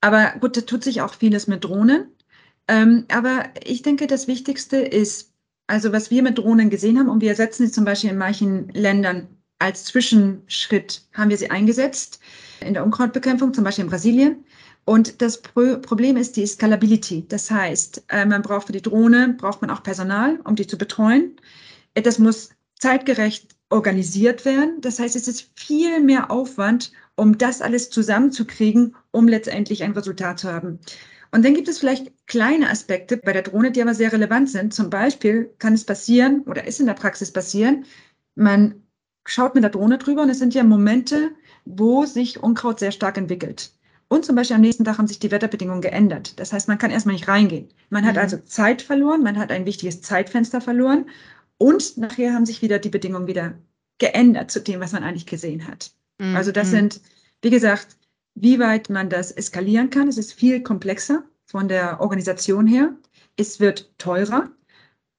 Aber 0.00 0.34
gut, 0.40 0.56
da 0.56 0.60
tut 0.60 0.84
sich 0.84 1.00
auch 1.00 1.14
vieles 1.14 1.46
mit 1.46 1.64
Drohnen. 1.64 2.08
Ähm, 2.68 3.06
aber 3.10 3.44
ich 3.64 3.82
denke, 3.82 4.06
das 4.06 4.28
Wichtigste 4.28 4.76
ist, 4.78 5.32
also 5.66 5.92
was 5.92 6.10
wir 6.10 6.22
mit 6.22 6.38
Drohnen 6.38 6.70
gesehen 6.70 6.98
haben, 6.98 7.08
und 7.08 7.22
wir 7.22 7.34
setzen 7.34 7.66
sie 7.66 7.72
zum 7.72 7.84
Beispiel 7.84 8.10
in 8.10 8.18
manchen 8.18 8.68
Ländern 8.68 9.28
als 9.58 9.84
Zwischenschritt, 9.84 11.02
haben 11.14 11.30
wir 11.30 11.36
sie 11.36 11.50
eingesetzt 11.50 12.20
in 12.60 12.74
der 12.74 12.84
Unkrautbekämpfung, 12.84 13.54
zum 13.54 13.64
Beispiel 13.64 13.84
in 13.84 13.90
Brasilien. 13.90 14.44
Und 14.84 15.22
das 15.22 15.40
Pro 15.40 15.78
Problem 15.78 16.16
ist 16.16 16.36
die 16.36 16.46
Scalability. 16.46 17.26
Das 17.28 17.50
heißt, 17.50 18.04
äh, 18.08 18.26
man 18.26 18.42
braucht 18.42 18.66
für 18.66 18.72
die 18.72 18.82
Drohne, 18.82 19.34
braucht 19.38 19.62
man 19.62 19.70
auch 19.70 19.82
Personal, 19.82 20.40
um 20.44 20.56
die 20.56 20.66
zu 20.66 20.76
betreuen. 20.76 21.36
Äh, 21.94 22.02
das 22.02 22.18
muss 22.18 22.50
zeitgerecht 22.78 23.54
organisiert 23.70 24.44
werden. 24.44 24.80
Das 24.82 24.98
heißt, 24.98 25.16
es 25.16 25.26
ist 25.26 25.50
viel 25.56 26.00
mehr 26.00 26.30
Aufwand, 26.30 26.92
um 27.16 27.38
das 27.38 27.62
alles 27.62 27.88
zusammenzukriegen, 27.90 28.94
um 29.10 29.26
letztendlich 29.26 29.82
ein 29.82 29.92
Resultat 29.92 30.38
zu 30.38 30.52
haben. 30.52 30.80
Und 31.32 31.44
dann 31.44 31.54
gibt 31.54 31.66
es 31.66 31.78
vielleicht 31.78 32.12
kleine 32.26 32.70
Aspekte 32.70 33.16
bei 33.16 33.32
der 33.32 33.42
Drohne, 33.42 33.72
die 33.72 33.82
aber 33.82 33.94
sehr 33.94 34.12
relevant 34.12 34.50
sind. 34.50 34.74
Zum 34.74 34.90
Beispiel 34.90 35.50
kann 35.58 35.74
es 35.74 35.84
passieren 35.84 36.42
oder 36.42 36.66
ist 36.66 36.78
in 36.78 36.86
der 36.86 36.94
Praxis 36.94 37.32
passieren, 37.32 37.86
man 38.36 38.83
schaut 39.24 39.54
mit 39.54 39.64
der 39.64 39.70
Drohne 39.70 39.98
drüber 39.98 40.22
und 40.22 40.30
es 40.30 40.38
sind 40.38 40.54
ja 40.54 40.64
Momente, 40.64 41.30
wo 41.64 42.04
sich 42.04 42.42
Unkraut 42.42 42.78
sehr 42.78 42.92
stark 42.92 43.16
entwickelt. 43.16 43.72
Und 44.08 44.24
zum 44.24 44.36
Beispiel 44.36 44.56
am 44.56 44.62
nächsten 44.62 44.84
Tag 44.84 44.98
haben 44.98 45.06
sich 45.06 45.18
die 45.18 45.30
Wetterbedingungen 45.30 45.80
geändert. 45.80 46.38
Das 46.38 46.52
heißt, 46.52 46.68
man 46.68 46.78
kann 46.78 46.90
erstmal 46.90 47.14
nicht 47.14 47.26
reingehen. 47.26 47.68
Man 47.90 48.04
hat 48.04 48.14
mhm. 48.14 48.20
also 48.20 48.36
Zeit 48.38 48.82
verloren, 48.82 49.22
man 49.22 49.38
hat 49.38 49.50
ein 49.50 49.66
wichtiges 49.66 50.02
Zeitfenster 50.02 50.60
verloren 50.60 51.06
und 51.58 51.96
nachher 51.96 52.34
haben 52.34 52.46
sich 52.46 52.62
wieder 52.62 52.78
die 52.78 52.90
Bedingungen 52.90 53.26
wieder 53.26 53.54
geändert 53.98 54.50
zu 54.50 54.60
dem, 54.60 54.80
was 54.80 54.92
man 54.92 55.04
eigentlich 55.04 55.26
gesehen 55.26 55.66
hat. 55.66 55.92
Mhm. 56.18 56.36
Also 56.36 56.52
das 56.52 56.68
mhm. 56.68 56.72
sind, 56.72 57.00
wie 57.42 57.50
gesagt, 57.50 57.96
wie 58.34 58.58
weit 58.58 58.90
man 58.90 59.08
das 59.08 59.30
eskalieren 59.32 59.90
kann. 59.90 60.08
Es 60.08 60.18
ist 60.18 60.32
viel 60.32 60.62
komplexer 60.62 61.24
von 61.46 61.68
der 61.68 62.00
Organisation 62.00 62.66
her. 62.66 62.94
Es 63.36 63.60
wird 63.60 63.92
teurer. 63.98 64.50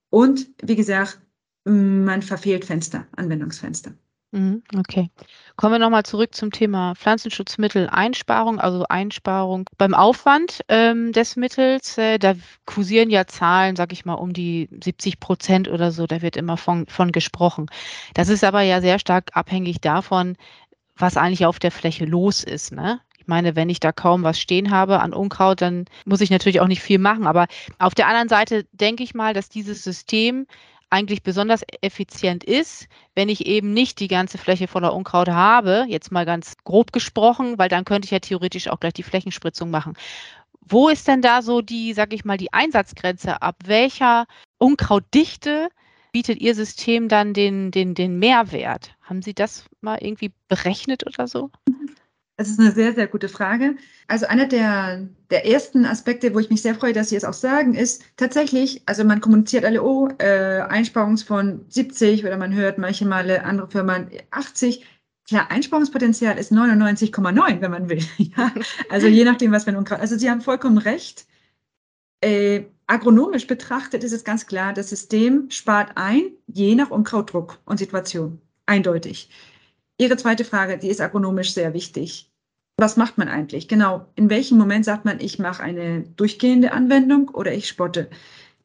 Und 0.10 0.48
wie 0.62 0.76
gesagt, 0.76 1.20
man 1.65 2.21
verfehlt 2.21 2.65
Fenster, 2.65 3.06
Anwendungsfenster. 3.15 3.91
Mhm, 4.32 4.63
okay. 4.78 5.10
Kommen 5.56 5.75
wir 5.75 5.80
nochmal 5.80 6.04
zurück 6.04 6.36
zum 6.36 6.51
Thema 6.51 6.93
Pflanzenschutzmittel-Einsparung, 6.95 8.60
also 8.60 8.86
Einsparung 8.89 9.69
beim 9.78 9.93
Aufwand 9.93 10.60
ähm, 10.67 11.13
des 11.13 11.38
Mittels. 11.38 11.97
Äh, 11.97 12.19
da 12.19 12.34
kursieren 12.65 13.10
ja 13.10 13.28
Zahlen, 13.28 13.78
sag 13.78 13.93
ich 13.93 14.04
mal, 14.04 14.15
um 14.15 14.34
die 14.34 14.67
70 14.84 15.21
Prozent 15.21 15.67
oder 15.69 15.91
so, 15.91 16.06
da 16.06 16.21
wird 16.21 16.36
immer 16.36 16.58
von, 16.58 16.86
von 16.88 17.13
gesprochen. 17.13 17.67
Das 18.13 18.28
ist 18.28 18.43
aber 18.43 18.62
ja 18.62 18.82
sehr 18.82 18.99
stark 18.99 19.32
abhängig 19.34 19.80
davon, 19.80 20.36
was 20.97 21.15
eigentlich 21.15 21.45
auf 21.45 21.60
der 21.60 21.71
Fläche 21.71 22.04
los 22.04 22.43
ist. 22.43 22.73
Ne? 22.73 22.99
Ich 23.17 23.28
meine, 23.28 23.56
wenn 23.56 23.69
ich 23.69 23.80
da 23.80 23.93
kaum 23.93 24.23
was 24.23 24.38
stehen 24.38 24.69
habe 24.69 24.99
an 24.99 25.13
Unkraut, 25.13 25.62
dann 25.62 25.86
muss 26.06 26.21
ich 26.21 26.30
natürlich 26.30 26.60
auch 26.60 26.67
nicht 26.67 26.82
viel 26.82 26.99
machen. 26.99 27.25
Aber 27.25 27.47
auf 27.80 27.95
der 27.95 28.08
anderen 28.08 28.30
Seite 28.30 28.65
denke 28.73 29.04
ich 29.04 29.15
mal, 29.15 29.34
dass 29.34 29.47
dieses 29.47 29.84
System 29.84 30.45
eigentlich 30.95 31.23
besonders 31.23 31.65
effizient 31.81 32.45
ist, 32.45 32.88
wenn 33.15 33.27
ich 33.27 33.45
eben 33.45 33.73
nicht 33.73 33.99
die 33.99 34.08
ganze 34.08 34.38
Fläche 34.38 34.69
voller 34.69 34.93
Unkraut 34.93 35.27
habe, 35.27 35.86
jetzt 35.89 36.10
mal 36.10 36.25
ganz 36.25 36.55
grob 36.63 36.93
gesprochen, 36.93 37.58
weil 37.58 37.67
dann 37.67 37.84
könnte 37.84 38.05
ich 38.05 38.12
ja 38.12 38.19
theoretisch 38.19 38.69
auch 38.69 38.79
gleich 38.79 38.93
die 38.93 39.03
Flächenspritzung 39.03 39.69
machen. 39.69 39.95
Wo 40.62 40.88
ist 40.88 41.10
denn 41.10 41.21
da 41.21 41.41
so 41.41 41.62
die, 41.62 41.91
sag 41.91 42.13
ich 42.13 42.23
mal, 42.23 42.38
die 42.38 42.53
Einsatzgrenze? 42.53 43.41
Ab 43.41 43.58
welcher 43.65 44.25
Unkrautdichte 44.58 45.67
bietet 46.13 46.39
Ihr 46.39 46.55
System 46.55 47.10
dann 47.10 47.34
den, 47.34 47.71
den, 47.71 47.93
den 47.93 48.17
Mehrwert? 48.17 48.95
Haben 49.01 49.21
Sie 49.21 49.34
das 49.34 49.65
mal 49.81 49.97
irgendwie 50.01 50.31
berechnet 50.47 51.05
oder 51.05 51.27
so? 51.27 51.51
Das 52.38 52.50
ist 52.50 52.60
eine 52.60 52.71
sehr, 52.71 52.93
sehr 52.93 53.08
gute 53.08 53.30
Frage. 53.30 53.78
Also 54.08 54.26
einer 54.26 54.45
der, 54.45 55.08
der 55.30 55.45
ersten 55.48 55.86
Aspekte, 55.86 56.34
wo 56.34 56.39
ich 56.39 56.50
mich 56.50 56.62
sehr 56.62 56.76
freue, 56.76 56.91
dass 56.91 57.10
Sie 57.10 57.15
es 57.15 57.24
auch 57.24 57.34
sagen, 57.34 57.76
ist 57.76 58.04
tatsächlich, 58.17 58.82
also 58.86 59.06
man 59.06 59.21
kommuniziert 59.21 59.63
alle, 59.63 59.82
oh, 59.82 60.10
äh, 60.17 60.60
Einsparungs 60.62 61.24
von 61.24 61.65
70 61.69 62.26
oder 62.26 62.36
man 62.38 62.54
hört 62.54 62.78
manche 62.78 63.06
Male 63.06 63.43
andere 63.45 63.69
Firmen 63.69 64.10
80. 64.32 64.86
Klar, 65.28 65.50
Einsparungspotenzial 65.50 66.38
ist 66.38 66.52
99,9, 66.52 67.62
wenn 67.62 67.71
man 67.71 67.89
will. 67.89 68.04
ja? 68.17 68.52
Also 68.89 69.08
je 69.08 69.24
nachdem, 69.24 69.54
was 69.54 69.65
man 69.65 69.84
gerade. 69.86 70.02
Also 70.02 70.17
Sie 70.17 70.30
haben 70.30 70.41
vollkommen 70.41 70.78
recht. 70.78 71.26
Äh, 72.21 72.65
agronomisch 72.88 73.48
betrachtet 73.48 74.04
ist 74.04 74.12
es 74.12 74.24
ganz 74.26 74.45
klar, 74.45 74.74
das 74.74 74.89
System 74.89 75.50
spart 75.52 75.91
ein, 75.95 76.32
je 76.48 76.76
nach 76.76 76.91
Unkrautdruck 76.91 77.60
und 77.65 77.78
Situation. 77.78 78.41
Eindeutig. 78.65 79.30
Ihre 79.97 80.17
zweite 80.17 80.43
Frage, 80.43 80.77
die 80.77 80.89
ist 80.89 81.01
agronomisch 81.01 81.53
sehr 81.53 81.73
wichtig. 81.73 82.31
Was 82.77 82.97
macht 82.97 83.17
man 83.17 83.29
eigentlich? 83.29 83.69
Genau, 83.69 84.05
in 84.15 84.29
welchem 84.29 84.58
Moment 84.58 84.84
sagt 84.84 85.05
man, 85.05 85.21
ich 85.21 85.39
mache 85.39 85.63
eine 85.63 86.01
durchgehende 86.01 86.73
Anwendung 86.73 87.29
oder 87.29 87.53
ich 87.53 87.69
spotte? 87.69 88.10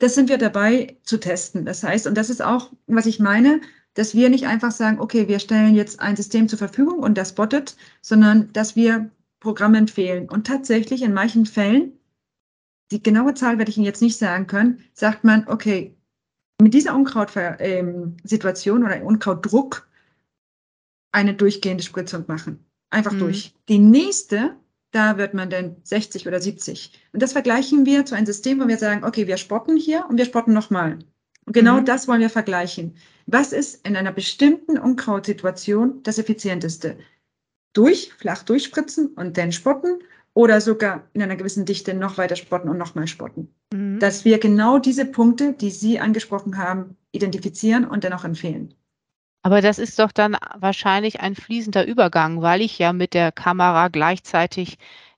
Das 0.00 0.14
sind 0.14 0.28
wir 0.28 0.38
dabei 0.38 0.96
zu 1.04 1.20
testen. 1.20 1.64
Das 1.64 1.84
heißt, 1.84 2.06
und 2.08 2.16
das 2.16 2.30
ist 2.30 2.42
auch, 2.42 2.72
was 2.86 3.06
ich 3.06 3.20
meine, 3.20 3.60
dass 3.94 4.14
wir 4.14 4.28
nicht 4.30 4.46
einfach 4.46 4.72
sagen, 4.72 4.98
okay, 4.98 5.28
wir 5.28 5.38
stellen 5.38 5.74
jetzt 5.74 6.00
ein 6.00 6.16
System 6.16 6.48
zur 6.48 6.58
Verfügung 6.58 6.98
und 7.00 7.16
das 7.16 7.28
spottet, 7.30 7.76
sondern 8.00 8.52
dass 8.52 8.74
wir 8.74 9.10
Programme 9.40 9.78
empfehlen. 9.78 10.28
Und 10.28 10.46
tatsächlich 10.46 11.02
in 11.02 11.12
manchen 11.12 11.46
Fällen, 11.46 11.92
die 12.90 13.02
genaue 13.02 13.34
Zahl 13.34 13.58
werde 13.58 13.70
ich 13.70 13.76
Ihnen 13.76 13.86
jetzt 13.86 14.02
nicht 14.02 14.18
sagen 14.18 14.46
können, 14.46 14.82
sagt 14.94 15.22
man, 15.22 15.46
okay, 15.46 15.96
mit 16.60 16.74
dieser 16.74 16.94
Unkrautsituation 16.94 18.80
ähm, 18.80 18.86
oder 18.86 19.04
Unkrautdruck 19.04 19.88
eine 21.12 21.34
durchgehende 21.34 21.82
Spritzung 21.82 22.24
machen. 22.26 22.64
Einfach 22.90 23.12
mhm. 23.12 23.20
durch. 23.20 23.54
Die 23.68 23.78
nächste, 23.78 24.56
da 24.90 25.16
wird 25.16 25.34
man 25.34 25.50
dann 25.50 25.76
60 25.84 26.26
oder 26.26 26.40
70. 26.40 26.92
Und 27.12 27.22
das 27.22 27.32
vergleichen 27.32 27.86
wir 27.86 28.04
zu 28.04 28.14
einem 28.14 28.26
System, 28.26 28.60
wo 28.60 28.68
wir 28.68 28.78
sagen, 28.78 29.04
okay, 29.04 29.26
wir 29.26 29.36
spotten 29.36 29.76
hier 29.76 30.06
und 30.08 30.18
wir 30.18 30.24
spotten 30.24 30.52
nochmal. 30.52 30.98
Und 31.46 31.52
genau 31.52 31.80
mhm. 31.80 31.84
das 31.84 32.08
wollen 32.08 32.20
wir 32.20 32.30
vergleichen. 32.30 32.96
Was 33.26 33.52
ist 33.52 33.86
in 33.86 33.96
einer 33.96 34.12
bestimmten 34.12 34.78
Unkrautsituation 34.78 36.02
das 36.02 36.18
effizienteste? 36.18 36.98
Durch, 37.72 38.12
flach 38.14 38.42
durchspritzen 38.42 39.08
und 39.08 39.38
dann 39.38 39.52
spotten 39.52 40.00
oder 40.34 40.60
sogar 40.60 41.08
in 41.12 41.22
einer 41.22 41.36
gewissen 41.36 41.64
Dichte 41.64 41.94
noch 41.94 42.18
weiter 42.18 42.36
spotten 42.36 42.68
und 42.68 42.78
nochmal 42.78 43.06
spotten. 43.06 43.54
Mhm. 43.72 43.98
Dass 44.00 44.24
wir 44.24 44.38
genau 44.38 44.78
diese 44.78 45.04
Punkte, 45.04 45.52
die 45.52 45.70
Sie 45.70 46.00
angesprochen 46.00 46.56
haben, 46.58 46.96
identifizieren 47.12 47.84
und 47.84 48.04
dann 48.04 48.12
auch 48.12 48.24
empfehlen. 48.24 48.74
Aber 49.42 49.62
das 49.62 49.78
ist 49.78 49.98
doch 49.98 50.12
dann 50.12 50.36
wahrscheinlich 50.56 51.20
ein 51.20 51.34
fließender 51.34 51.86
Übergang, 51.86 52.42
weil 52.42 52.60
ich 52.60 52.78
ja 52.78 52.92
mit 52.92 53.14
der 53.14 53.32
Kamera 53.32 53.88
gleichzeitig, 53.88 54.76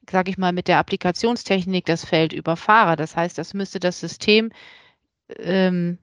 sage 0.08 0.30
ich 0.30 0.38
mal, 0.38 0.52
mit 0.52 0.68
der 0.68 0.78
Applikationstechnik 0.78 1.86
das 1.86 2.04
Feld 2.04 2.32
überfahre. 2.32 2.96
Das 2.96 3.16
heißt, 3.16 3.36
das 3.36 3.52
müsste 3.52 3.80
das 3.80 3.98
System 3.98 4.50
ähm, 5.38 5.98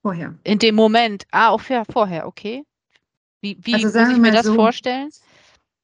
vorher. 0.00 0.34
In 0.44 0.58
dem 0.58 0.74
Moment, 0.74 1.26
ah, 1.30 1.50
auch 1.50 1.60
für, 1.60 1.84
vorher, 1.90 2.26
okay. 2.26 2.64
Wie, 3.42 3.58
wie 3.62 3.74
also 3.74 3.98
muss 3.98 4.10
ich 4.10 4.18
mir 4.18 4.32
das 4.32 4.46
so, 4.46 4.54
vorstellen? 4.54 5.10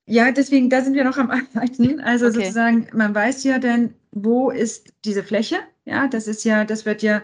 Ja, 0.06 0.32
deswegen, 0.32 0.70
da 0.70 0.80
sind 0.80 0.94
wir 0.94 1.04
noch 1.04 1.18
am 1.18 1.30
Arbeiten. 1.54 2.00
Also 2.00 2.26
okay. 2.26 2.36
sozusagen, 2.36 2.88
man 2.94 3.14
weiß 3.14 3.44
ja 3.44 3.58
dann, 3.58 3.94
wo 4.10 4.50
ist 4.50 4.92
diese 5.04 5.22
Fläche? 5.22 5.58
Ja, 5.84 6.08
das 6.08 6.28
ist 6.28 6.44
ja, 6.44 6.64
das 6.64 6.86
wird 6.86 7.02
ja 7.02 7.22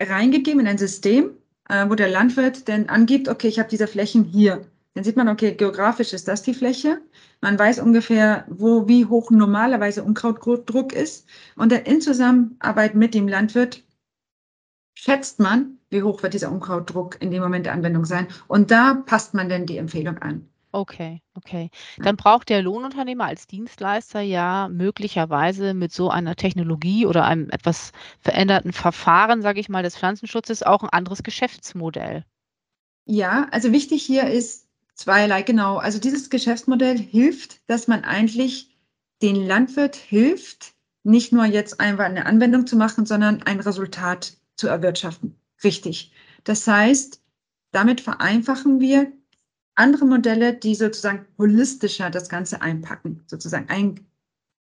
reingegeben 0.00 0.60
in 0.60 0.66
ein 0.66 0.78
System 0.78 1.30
äh, 1.68 1.88
wo 1.88 1.94
der 1.94 2.08
Landwirt 2.08 2.68
dann 2.68 2.88
angibt, 2.88 3.28
okay, 3.28 3.48
ich 3.48 3.58
habe 3.58 3.68
diese 3.68 3.86
Flächen 3.86 4.24
hier. 4.24 4.66
Dann 4.94 5.04
sieht 5.04 5.16
man, 5.16 5.28
okay, 5.28 5.54
geografisch 5.54 6.12
ist 6.12 6.28
das 6.28 6.42
die 6.42 6.54
Fläche. 6.54 7.00
Man 7.40 7.58
weiß 7.58 7.80
ungefähr, 7.80 8.44
wo, 8.48 8.86
wie 8.86 9.06
hoch 9.06 9.30
normalerweise 9.30 10.04
Unkrautdruck 10.04 10.92
ist. 10.92 11.26
Und 11.56 11.72
dann 11.72 11.82
in 11.82 12.00
Zusammenarbeit 12.00 12.94
mit 12.94 13.12
dem 13.12 13.26
Landwirt 13.26 13.82
schätzt 14.94 15.40
man, 15.40 15.78
wie 15.90 16.02
hoch 16.02 16.22
wird 16.22 16.34
dieser 16.34 16.52
Unkrautdruck 16.52 17.20
in 17.20 17.32
dem 17.32 17.42
Moment 17.42 17.66
der 17.66 17.72
Anwendung 17.72 18.04
sein. 18.04 18.28
Und 18.46 18.70
da 18.70 18.94
passt 18.94 19.34
man 19.34 19.48
dann 19.48 19.66
die 19.66 19.78
Empfehlung 19.78 20.18
an. 20.18 20.48
Okay, 20.74 21.22
okay. 21.34 21.70
Dann 21.98 22.16
braucht 22.16 22.48
der 22.48 22.60
Lohnunternehmer 22.60 23.26
als 23.26 23.46
Dienstleister 23.46 24.20
ja 24.22 24.68
möglicherweise 24.68 25.72
mit 25.72 25.92
so 25.92 26.10
einer 26.10 26.34
Technologie 26.34 27.06
oder 27.06 27.26
einem 27.26 27.48
etwas 27.50 27.92
veränderten 28.18 28.72
Verfahren, 28.72 29.40
sage 29.40 29.60
ich 29.60 29.68
mal, 29.68 29.84
des 29.84 29.96
Pflanzenschutzes 29.96 30.64
auch 30.64 30.82
ein 30.82 30.88
anderes 30.88 31.22
Geschäftsmodell. 31.22 32.24
Ja, 33.04 33.46
also 33.52 33.70
wichtig 33.70 34.02
hier 34.02 34.28
ist 34.28 34.66
zweierlei, 34.96 35.42
genau. 35.42 35.76
Also 35.76 36.00
dieses 36.00 36.28
Geschäftsmodell 36.28 36.98
hilft, 36.98 37.60
dass 37.70 37.86
man 37.86 38.02
eigentlich 38.02 38.76
den 39.22 39.36
Landwirt 39.46 39.94
hilft, 39.94 40.74
nicht 41.04 41.32
nur 41.32 41.44
jetzt 41.44 41.78
einfach 41.78 42.06
eine 42.06 42.26
Anwendung 42.26 42.66
zu 42.66 42.74
machen, 42.74 43.06
sondern 43.06 43.44
ein 43.44 43.60
Resultat 43.60 44.36
zu 44.56 44.66
erwirtschaften. 44.66 45.36
Richtig. 45.62 46.10
Das 46.42 46.66
heißt, 46.66 47.22
damit 47.70 48.00
vereinfachen 48.00 48.80
wir 48.80 49.12
andere 49.74 50.06
Modelle, 50.06 50.54
die 50.54 50.74
sozusagen 50.74 51.26
holistischer 51.38 52.10
das 52.10 52.28
Ganze 52.28 52.62
einpacken, 52.62 53.22
sozusagen 53.26 53.68
ein 53.68 54.06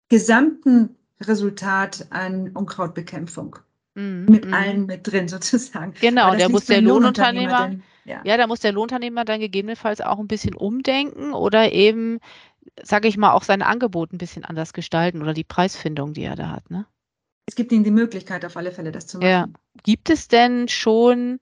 gesamten 0.09 0.97
Resultat 1.21 2.07
an 2.11 2.51
Unkrautbekämpfung. 2.51 3.59
Mm, 3.97 4.27
mit 4.27 4.45
mm. 4.45 4.55
allen 4.55 4.87
mit 4.87 5.11
drin 5.11 5.27
sozusagen. 5.29 5.95
Genau, 6.01 6.35
da 6.37 6.49
muss 6.49 6.67
der 6.67 6.83
Lohnunternehmer, 6.83 7.69
denn, 7.69 7.83
ja. 8.05 8.21
ja, 8.25 8.37
da 8.37 8.47
muss 8.47 8.61
der 8.61 8.73
Lohnunternehmer 8.73 9.25
dann 9.25 9.41
gegebenenfalls 9.41 10.01
auch 10.01 10.19
ein 10.19 10.29
bisschen 10.29 10.55
umdenken 10.55 11.33
oder 11.33 11.73
eben, 11.73 12.21
sage 12.83 13.09
ich 13.09 13.17
mal, 13.17 13.33
auch 13.33 13.43
sein 13.43 13.63
Angebot 13.63 14.13
ein 14.13 14.19
bisschen 14.19 14.45
anders 14.45 14.75
gestalten 14.75 15.23
oder 15.23 15.33
die 15.33 15.45
Preisfindung, 15.45 16.13
die 16.13 16.25
er 16.25 16.37
da 16.37 16.51
hat. 16.51 16.71
Ne? 16.71 16.87
Es 17.47 17.55
gibt 17.55 17.73
ihm 17.73 17.85
die 17.85 17.91
Möglichkeit 17.91 18.45
auf 18.45 18.57
alle 18.57 18.71
Fälle, 18.71 18.93
das 18.93 19.07
zu 19.07 19.19
machen. 19.19 19.29
Ja. 19.29 19.47
Gibt 19.83 20.11
es 20.11 20.29
denn 20.29 20.69
schon 20.69 21.41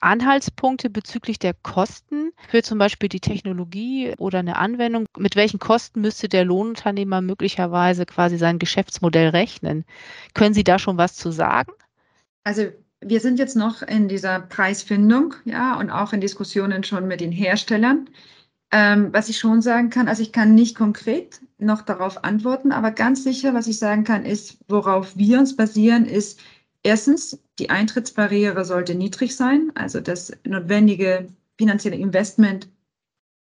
Anhaltspunkte 0.00 0.90
bezüglich 0.90 1.38
der 1.38 1.54
Kosten 1.54 2.32
für 2.48 2.62
zum 2.62 2.78
Beispiel 2.78 3.08
die 3.08 3.20
Technologie 3.20 4.14
oder 4.18 4.38
eine 4.38 4.56
Anwendung? 4.56 5.06
Mit 5.16 5.36
welchen 5.36 5.58
Kosten 5.58 6.00
müsste 6.00 6.28
der 6.28 6.44
Lohnunternehmer 6.44 7.20
möglicherweise 7.20 8.06
quasi 8.06 8.38
sein 8.38 8.58
Geschäftsmodell 8.58 9.30
rechnen? 9.30 9.84
Können 10.34 10.54
Sie 10.54 10.64
da 10.64 10.78
schon 10.78 10.98
was 10.98 11.14
zu 11.14 11.30
sagen? 11.30 11.72
Also 12.44 12.68
wir 13.00 13.20
sind 13.20 13.38
jetzt 13.38 13.56
noch 13.56 13.82
in 13.82 14.08
dieser 14.08 14.40
Preisfindung, 14.40 15.34
ja, 15.44 15.78
und 15.78 15.90
auch 15.90 16.12
in 16.12 16.20
Diskussionen 16.20 16.84
schon 16.84 17.08
mit 17.08 17.20
den 17.20 17.32
Herstellern. 17.32 18.08
Ähm, 18.72 19.12
was 19.12 19.28
ich 19.28 19.38
schon 19.38 19.62
sagen 19.62 19.90
kann, 19.90 20.06
also 20.06 20.22
ich 20.22 20.32
kann 20.32 20.54
nicht 20.54 20.76
konkret 20.76 21.40
noch 21.58 21.82
darauf 21.82 22.22
antworten, 22.22 22.70
aber 22.70 22.92
ganz 22.92 23.24
sicher, 23.24 23.52
was 23.52 23.66
ich 23.66 23.78
sagen 23.78 24.04
kann, 24.04 24.24
ist, 24.24 24.58
worauf 24.68 25.16
wir 25.16 25.38
uns 25.40 25.56
basieren, 25.56 26.04
ist 26.06 26.38
erstens, 26.82 27.38
die 27.58 27.70
Eintrittsbarriere 27.70 28.64
sollte 28.64 28.94
niedrig 28.94 29.36
sein, 29.36 29.72
also 29.74 30.00
das 30.00 30.32
notwendige 30.44 31.28
finanzielle 31.58 31.96
Investment 31.96 32.68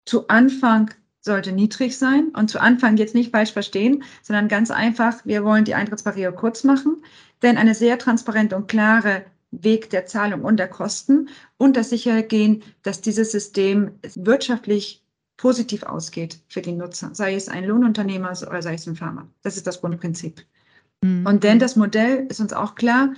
zu 0.04 0.28
Anfang 0.28 0.90
sollte 1.20 1.52
niedrig 1.52 1.96
sein. 1.98 2.28
Und 2.30 2.50
zu 2.50 2.60
Anfang 2.60 2.96
jetzt 2.96 3.14
nicht 3.14 3.30
falsch 3.30 3.52
verstehen, 3.52 4.02
sondern 4.22 4.48
ganz 4.48 4.70
einfach, 4.70 5.24
wir 5.24 5.44
wollen 5.44 5.64
die 5.64 5.74
Eintrittsbarriere 5.74 6.32
kurz 6.32 6.64
machen, 6.64 7.02
denn 7.42 7.58
eine 7.58 7.74
sehr 7.74 7.98
transparente 7.98 8.56
und 8.56 8.68
klare 8.68 9.24
Weg 9.50 9.90
der 9.90 10.06
Zahlung 10.06 10.42
und 10.42 10.58
der 10.58 10.68
Kosten 10.68 11.28
und 11.56 11.76
das 11.76 11.90
Sichergehen, 11.90 12.62
dass 12.82 13.00
dieses 13.00 13.32
System 13.32 13.92
wirtschaftlich 14.14 15.04
positiv 15.36 15.84
ausgeht 15.84 16.40
für 16.48 16.60
den 16.60 16.78
Nutzer, 16.78 17.10
sei 17.14 17.34
es 17.34 17.48
ein 17.48 17.64
Lohnunternehmer 17.64 18.30
oder 18.30 18.60
sei 18.60 18.74
es 18.74 18.86
ein 18.86 18.96
Farmer. 18.96 19.28
Das 19.42 19.56
ist 19.56 19.66
das 19.66 19.80
Grundprinzip. 19.80 20.44
Mhm. 21.02 21.26
Und 21.26 21.44
denn 21.44 21.58
das 21.58 21.76
Modell 21.76 22.26
ist 22.28 22.40
uns 22.40 22.52
auch 22.52 22.74
klar, 22.74 23.14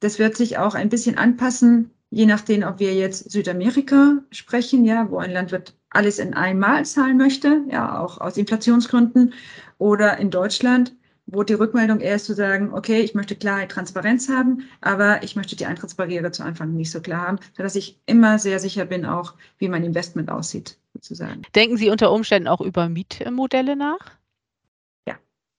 das 0.00 0.18
wird 0.18 0.36
sich 0.36 0.58
auch 0.58 0.74
ein 0.74 0.88
bisschen 0.88 1.16
anpassen, 1.16 1.90
je 2.10 2.26
nachdem, 2.26 2.62
ob 2.62 2.78
wir 2.78 2.94
jetzt 2.94 3.30
Südamerika 3.30 4.18
sprechen, 4.30 4.84
ja, 4.84 5.10
wo 5.10 5.18
ein 5.18 5.32
Landwirt 5.32 5.74
alles 5.90 6.18
in 6.18 6.34
einmal 6.34 6.84
zahlen 6.84 7.16
möchte, 7.16 7.62
ja, 7.70 7.98
auch 8.00 8.20
aus 8.20 8.36
Inflationsgründen, 8.36 9.34
oder 9.78 10.18
in 10.18 10.30
Deutschland, 10.30 10.94
wo 11.26 11.42
die 11.42 11.54
Rückmeldung 11.54 12.00
eher 12.00 12.16
ist 12.16 12.26
zu 12.26 12.34
sagen, 12.34 12.72
okay, 12.74 13.00
ich 13.00 13.14
möchte 13.14 13.36
Klarheit, 13.36 13.70
Transparenz 13.70 14.28
haben, 14.28 14.64
aber 14.80 15.22
ich 15.22 15.36
möchte 15.36 15.56
die 15.56 15.66
Eintrittsbarriere 15.66 16.32
zu 16.32 16.42
Anfang 16.42 16.74
nicht 16.74 16.90
so 16.90 17.00
klar 17.00 17.26
haben, 17.26 17.38
sodass 17.56 17.76
ich 17.76 17.98
immer 18.06 18.38
sehr 18.38 18.58
sicher 18.58 18.84
bin, 18.84 19.06
auch 19.06 19.34
wie 19.58 19.68
mein 19.68 19.84
Investment 19.84 20.30
aussieht, 20.30 20.76
sozusagen. 20.94 21.42
Denken 21.54 21.76
Sie 21.76 21.90
unter 21.90 22.12
Umständen 22.12 22.48
auch 22.48 22.60
über 22.60 22.88
Mietmodelle 22.88 23.76
nach? 23.76 24.12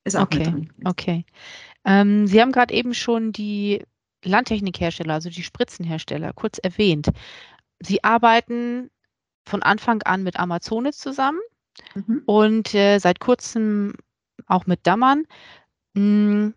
Ist 0.04 0.16
auch 0.16 0.24
okay. 0.24 0.44
drin. 0.44 0.74
Okay. 0.84 1.26
Ähm, 1.86 2.28
Sie 2.28 2.42
haben 2.42 2.52
gerade 2.52 2.74
eben 2.74 2.94
schon 2.94 3.32
die 3.32 3.84
Landtechnikhersteller, 4.24 5.14
also 5.14 5.30
die 5.30 5.44
Spritzenhersteller, 5.44 6.34
kurz 6.34 6.58
erwähnt. 6.58 7.10
Sie 7.80 8.04
arbeiten 8.04 8.90
von 9.46 9.62
Anfang 9.62 10.02
an 10.04 10.24
mit 10.24 10.40
Amazonas 10.40 10.98
zusammen 10.98 11.40
mhm. 11.96 12.24
und 12.26 12.74
äh, 12.74 13.00
seit 13.00 13.20
kurzem 13.20 13.94
auch 14.48 14.66
mit 14.66 14.86
Dammern. 14.88 15.26
Hm, 15.96 16.54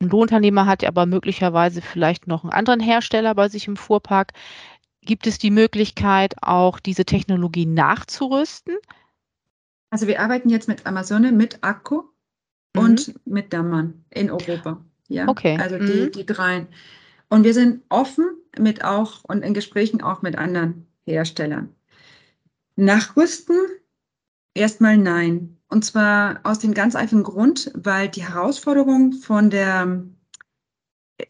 ein 0.00 0.08
Lohnunternehmer 0.08 0.66
hat 0.66 0.84
aber 0.84 1.06
möglicherweise 1.06 1.82
vielleicht 1.82 2.26
noch 2.26 2.44
einen 2.44 2.52
anderen 2.52 2.80
Hersteller 2.80 3.34
bei 3.34 3.48
sich 3.48 3.66
im 3.66 3.76
Fuhrpark. 3.76 4.32
Gibt 5.02 5.26
es 5.26 5.38
die 5.38 5.50
Möglichkeit, 5.50 6.34
auch 6.42 6.78
diese 6.78 7.04
Technologie 7.04 7.66
nachzurüsten? 7.66 8.76
Also 9.90 10.06
wir 10.06 10.20
arbeiten 10.20 10.50
jetzt 10.50 10.68
mit 10.68 10.86
Amazone, 10.86 11.32
mit 11.32 11.64
Akku 11.64 12.02
mhm. 12.74 12.82
und 12.82 13.26
mit 13.26 13.52
Dammern 13.52 14.04
in 14.10 14.30
Europa. 14.30 14.82
Ja, 15.08 15.28
okay. 15.28 15.58
Also 15.60 15.78
die, 15.78 16.06
mhm. 16.06 16.12
die 16.12 16.26
dreien. 16.26 16.68
Und 17.28 17.44
wir 17.44 17.54
sind 17.54 17.82
offen 17.88 18.26
mit 18.58 18.84
auch 18.84 19.24
und 19.24 19.42
in 19.42 19.54
Gesprächen 19.54 20.02
auch 20.02 20.22
mit 20.22 20.36
anderen 20.36 20.86
Herstellern. 21.04 21.74
Nachrüsten? 22.76 23.56
Erstmal 24.54 24.96
nein. 24.96 25.58
Und 25.68 25.84
zwar 25.84 26.40
aus 26.44 26.58
dem 26.58 26.74
ganz 26.74 26.96
einfachen 26.96 27.22
Grund, 27.22 27.70
weil 27.74 28.08
die 28.08 28.26
Herausforderung 28.26 29.12
von 29.12 29.50
der 29.50 30.02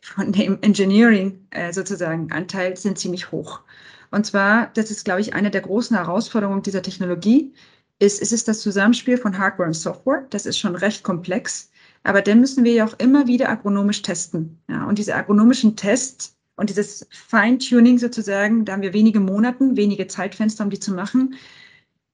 von 0.03 0.33
dem 0.33 0.59
Engineering 0.61 1.46
äh, 1.51 1.72
sozusagen 1.72 2.31
Anteil 2.31 2.77
sind 2.77 2.98
ziemlich 2.98 3.33
hoch. 3.33 3.62
Und 4.11 4.27
zwar, 4.27 4.68
das 4.74 4.90
ist, 4.90 5.05
glaube 5.05 5.20
ich, 5.20 5.35
eine 5.35 5.51
der 5.51 5.61
großen 5.61 5.96
Herausforderungen 5.96 6.62
dieser 6.62 6.83
Technologie, 6.83 7.53
ist, 7.98 8.20
ist 8.20 8.32
es 8.32 8.44
das 8.44 8.61
Zusammenspiel 8.61 9.16
von 9.16 9.38
Hardware 9.38 9.68
und 9.68 9.74
Software. 9.74 10.26
Das 10.30 10.46
ist 10.46 10.58
schon 10.58 10.76
recht 10.76 11.02
komplex. 11.02 11.70
Aber 12.04 12.22
dann 12.22 12.40
müssen 12.40 12.64
wir 12.64 12.72
ja 12.72 12.87
auch 12.87 12.98
immer 12.98 13.26
wieder 13.26 13.48
agronomisch 13.48 14.02
testen. 14.02 14.58
Ja, 14.68 14.84
und 14.87 14.98
diese 14.98 15.14
agronomischen 15.14 15.76
Tests 15.76 16.37
und 16.56 16.70
dieses 16.70 17.06
Feintuning 17.11 17.98
sozusagen, 17.98 18.64
da 18.64 18.72
haben 18.72 18.82
wir 18.82 18.92
wenige 18.92 19.20
Monate, 19.20 19.76
wenige 19.76 20.06
Zeitfenster, 20.06 20.64
um 20.64 20.70
die 20.70 20.80
zu 20.80 20.92
machen. 20.92 21.34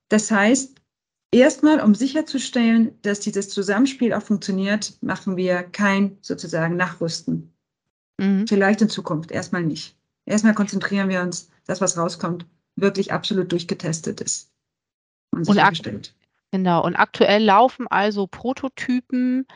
Das 0.08 0.30
heißt, 0.30 0.74
Erstmal, 1.34 1.80
um 1.80 1.96
sicherzustellen, 1.96 2.96
dass 3.02 3.18
dieses 3.18 3.48
Zusammenspiel 3.48 4.12
auch 4.12 4.22
funktioniert, 4.22 4.96
machen 5.00 5.36
wir 5.36 5.64
kein 5.64 6.16
sozusagen 6.20 6.76
Nachrüsten. 6.76 7.52
Mhm. 8.18 8.46
Vielleicht 8.46 8.82
in 8.82 8.88
Zukunft, 8.88 9.32
erstmal 9.32 9.64
nicht. 9.64 9.98
Erstmal 10.26 10.54
konzentrieren 10.54 11.08
wir 11.08 11.22
uns, 11.22 11.50
dass 11.66 11.80
was 11.80 11.98
rauskommt, 11.98 12.46
wirklich 12.76 13.12
absolut 13.12 13.50
durchgetestet 13.50 14.20
ist 14.20 14.53
und 15.34 15.44
sichergestellt. 15.44 16.14
Genau, 16.50 16.84
und 16.84 16.94
aktuell 16.94 17.42
laufen 17.42 17.86
also 17.88 18.26
Prototypen 18.28 19.46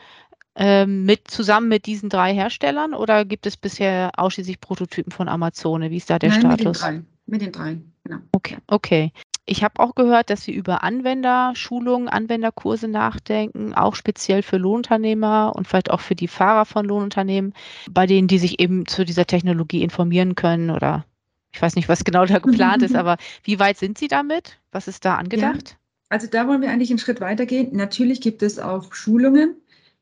ähm, 0.55 1.05
mit, 1.05 1.31
zusammen 1.31 1.69
mit 1.69 1.85
diesen 1.85 2.09
drei 2.09 2.33
Herstellern 2.33 2.93
oder 2.93 3.23
gibt 3.23 3.45
es 3.45 3.55
bisher 3.55 4.11
ausschließlich 4.17 4.59
Prototypen 4.59 5.11
von 5.11 5.29
Amazon? 5.29 5.81
Wie 5.83 5.97
ist 5.97 6.09
da 6.09 6.19
der 6.19 6.31
Nein, 6.31 6.41
Status? 6.41 6.57
Mit 6.59 6.65
den 6.65 6.73
drei. 6.73 7.01
Mit 7.25 7.41
den 7.41 7.51
drei, 7.51 7.77
genau. 8.03 8.17
Okay, 8.33 8.57
okay. 8.67 9.11
Ich 9.45 9.63
habe 9.63 9.79
auch 9.79 9.95
gehört, 9.95 10.29
dass 10.29 10.43
Sie 10.43 10.51
über 10.51 10.83
Anwenderschulungen, 10.83 12.07
Anwenderkurse 12.07 12.87
nachdenken, 12.87 13.73
auch 13.73 13.95
speziell 13.95 14.43
für 14.43 14.57
Lohnunternehmer 14.57 15.53
und 15.55 15.67
vielleicht 15.67 15.89
auch 15.89 16.01
für 16.01 16.15
die 16.15 16.27
Fahrer 16.27 16.65
von 16.65 16.85
Lohnunternehmen, 16.85 17.53
bei 17.89 18.05
denen 18.05 18.27
die 18.27 18.37
sich 18.37 18.59
eben 18.59 18.85
zu 18.85 19.05
dieser 19.05 19.25
Technologie 19.25 19.81
informieren 19.81 20.35
können 20.35 20.69
oder 20.69 21.05
ich 21.51 21.61
weiß 21.61 21.75
nicht, 21.75 21.89
was 21.89 22.03
genau 22.03 22.25
da 22.25 22.39
geplant 22.39 22.83
ist, 22.83 22.95
aber 22.95 23.17
wie 23.43 23.59
weit 23.59 23.77
sind 23.77 23.97
Sie 23.97 24.07
damit? 24.07 24.59
Was 24.71 24.87
ist 24.87 25.05
da 25.05 25.15
angedacht? 25.15 25.69
Ja, 25.71 25.75
also 26.09 26.27
da 26.27 26.47
wollen 26.47 26.61
wir 26.61 26.69
eigentlich 26.69 26.89
einen 26.89 26.99
Schritt 26.99 27.21
weitergehen. 27.21 27.69
Natürlich 27.75 28.21
gibt 28.21 28.41
es 28.41 28.59
auch 28.59 28.93
Schulungen, 28.93 29.55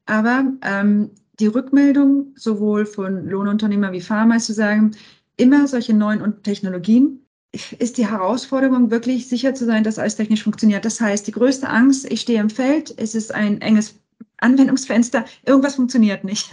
aber 0.05 0.45
ähm, 0.61 1.11
die 1.39 1.47
Rückmeldung 1.47 2.33
sowohl 2.35 2.85
von 2.85 3.27
Lohnunternehmer 3.27 3.91
wie 3.91 4.01
Pharma 4.01 4.37
ist 4.37 4.45
zu 4.45 4.53
sagen, 4.53 4.91
immer 5.35 5.67
solche 5.67 5.93
neuen 5.93 6.41
Technologien 6.43 7.21
ist 7.79 7.97
die 7.97 8.07
Herausforderung, 8.07 8.91
wirklich 8.91 9.27
sicher 9.27 9.53
zu 9.53 9.65
sein, 9.65 9.83
dass 9.83 9.99
alles 9.99 10.15
technisch 10.15 10.43
funktioniert. 10.43 10.85
Das 10.85 10.99
heißt, 10.99 11.27
die 11.27 11.31
größte 11.31 11.69
Angst, 11.69 12.11
ich 12.11 12.21
stehe 12.21 12.39
im 12.39 12.49
Feld, 12.49 12.93
es 12.97 13.15
ist 13.15 13.33
ein 13.33 13.61
enges 13.61 13.95
Anwendungsfenster, 14.37 15.25
irgendwas 15.45 15.75
funktioniert 15.75 16.23
nicht. 16.23 16.51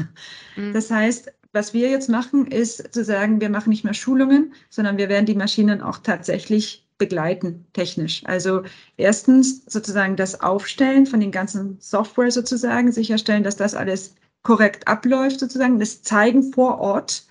Mhm. 0.57 0.73
Das 0.73 0.91
heißt, 0.91 1.33
was 1.55 1.73
wir 1.73 1.89
jetzt 1.89 2.09
machen, 2.09 2.47
ist 2.47 2.93
zu 2.93 3.05
sagen, 3.05 3.41
wir 3.41 3.49
machen 3.49 3.71
nicht 3.71 3.85
mehr 3.85 3.95
Schulungen, 3.95 4.53
sondern 4.71 4.99
wir 4.99 5.09
werden 5.09 5.25
die 5.25 5.37
Maschinen 5.37 5.81
auch 5.81 5.99
tatsächlich 5.99 6.85
begleiten, 6.99 7.67
technisch. 7.73 8.23
Also 8.27 8.63
erstens 8.97 9.65
sozusagen 9.67 10.17
das 10.17 10.41
Aufstellen 10.41 11.07
von 11.07 11.21
den 11.21 11.31
ganzen 11.31 11.77
Software 11.81 12.31
sozusagen, 12.31 12.93
sicherstellen, 12.93 13.45
dass 13.45 13.57
das 13.57 13.75
alles 13.75 14.15
korrekt 14.43 14.87
abläuft 14.89 15.41
sozusagen, 15.41 15.79
das 15.79 16.03
Zeigen 16.03 16.53
vor 16.53 16.79
Ort 16.81 17.25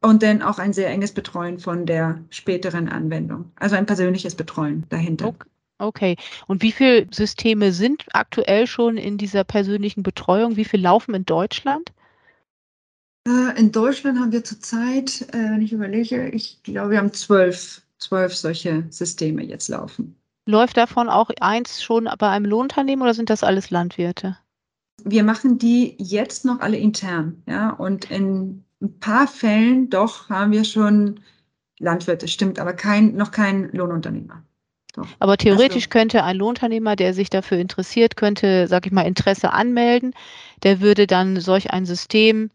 und 0.00 0.22
dann 0.22 0.42
auch 0.42 0.58
ein 0.58 0.72
sehr 0.72 0.88
enges 0.88 1.12
Betreuen 1.12 1.58
von 1.58 1.86
der 1.86 2.22
späteren 2.30 2.88
Anwendung. 2.88 3.52
Also 3.56 3.76
ein 3.76 3.86
persönliches 3.86 4.34
Betreuen 4.34 4.84
dahinter. 4.88 5.34
Okay. 5.78 6.16
Und 6.46 6.62
wie 6.62 6.72
viele 6.72 7.06
Systeme 7.10 7.72
sind 7.72 8.04
aktuell 8.12 8.66
schon 8.66 8.96
in 8.96 9.18
dieser 9.18 9.44
persönlichen 9.44 10.02
Betreuung? 10.02 10.56
Wie 10.56 10.64
viele 10.64 10.84
laufen 10.84 11.14
in 11.14 11.26
Deutschland? 11.26 11.92
Äh, 13.26 13.58
in 13.58 13.72
Deutschland 13.72 14.18
haben 14.18 14.32
wir 14.32 14.44
zurzeit, 14.44 15.22
äh, 15.32 15.50
wenn 15.50 15.62
ich 15.62 15.72
überlege, 15.72 16.28
ich 16.30 16.62
glaube, 16.62 16.90
wir 16.90 16.98
haben 16.98 17.12
zwölf, 17.12 17.82
zwölf 17.98 18.34
solche 18.34 18.84
Systeme 18.90 19.42
jetzt 19.42 19.68
laufen. 19.68 20.16
Läuft 20.46 20.76
davon 20.76 21.08
auch 21.08 21.30
eins 21.40 21.82
schon 21.82 22.08
bei 22.18 22.28
einem 22.28 22.46
Lohnunternehmen 22.46 23.02
oder 23.02 23.14
sind 23.14 23.30
das 23.30 23.44
alles 23.44 23.70
Landwirte? 23.70 24.36
Wir 25.04 25.22
machen 25.22 25.58
die 25.58 25.96
jetzt 25.98 26.44
noch 26.44 26.60
alle 26.60 26.76
intern, 26.76 27.42
ja, 27.46 27.70
und 27.70 28.10
in 28.10 28.64
ein 28.80 28.98
paar 28.98 29.28
Fällen 29.28 29.88
doch 29.88 30.28
haben 30.28 30.52
wir 30.52 30.64
schon 30.64 31.20
Landwirte, 31.78 32.28
stimmt, 32.28 32.58
aber 32.58 32.72
kein, 32.72 33.14
noch 33.14 33.30
kein 33.30 33.70
Lohnunternehmer. 33.72 34.42
Doch. 34.94 35.06
Aber 35.20 35.36
theoretisch 35.36 35.84
also, 35.84 35.90
könnte 35.90 36.24
ein 36.24 36.36
Lohnunternehmer, 36.36 36.96
der 36.96 37.14
sich 37.14 37.30
dafür 37.30 37.58
interessiert, 37.58 38.16
könnte, 38.16 38.66
sag 38.68 38.86
ich 38.86 38.92
mal, 38.92 39.02
Interesse 39.02 39.52
anmelden. 39.52 40.12
Der 40.64 40.80
würde 40.80 41.06
dann 41.06 41.40
solch 41.40 41.70
ein 41.70 41.86
System 41.86 42.50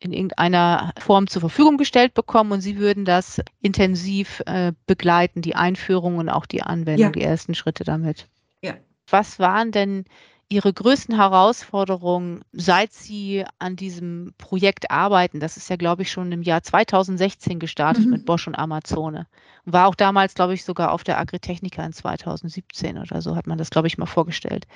in 0.00 0.12
irgendeiner 0.12 0.92
Form 0.98 1.28
zur 1.28 1.40
Verfügung 1.40 1.76
gestellt 1.76 2.14
bekommen 2.14 2.52
und 2.52 2.62
Sie 2.62 2.78
würden 2.78 3.04
das 3.04 3.40
intensiv 3.60 4.42
äh, 4.46 4.72
begleiten, 4.86 5.42
die 5.42 5.54
Einführung 5.54 6.16
und 6.16 6.30
auch 6.30 6.46
die 6.46 6.62
Anwendung, 6.62 7.08
ja. 7.08 7.12
die 7.12 7.22
ersten 7.22 7.54
Schritte 7.54 7.84
damit. 7.84 8.26
Ja. 8.62 8.74
Was 9.08 9.38
waren 9.38 9.72
denn 9.72 10.06
Ihre 10.48 10.72
größten 10.72 11.14
Herausforderungen, 11.14 12.42
seit 12.52 12.92
Sie 12.92 13.44
an 13.58 13.76
diesem 13.76 14.34
Projekt 14.38 14.90
arbeiten? 14.90 15.38
Das 15.38 15.56
ist 15.56 15.68
ja, 15.68 15.76
glaube 15.76 16.02
ich, 16.02 16.10
schon 16.10 16.32
im 16.32 16.42
Jahr 16.42 16.62
2016 16.62 17.60
gestartet 17.60 18.06
mhm. 18.06 18.10
mit 18.10 18.26
Bosch 18.26 18.48
und 18.48 18.56
Amazone. 18.56 19.26
Und 19.66 19.74
war 19.74 19.86
auch 19.86 19.94
damals, 19.94 20.34
glaube 20.34 20.54
ich, 20.54 20.64
sogar 20.64 20.92
auf 20.92 21.04
der 21.04 21.20
Agritechnica 21.20 21.84
in 21.84 21.92
2017 21.92 22.98
oder 22.98 23.20
so 23.20 23.36
hat 23.36 23.46
man 23.46 23.58
das, 23.58 23.70
glaube 23.70 23.86
ich, 23.86 23.98
mal 23.98 24.06
vorgestellt. 24.06 24.66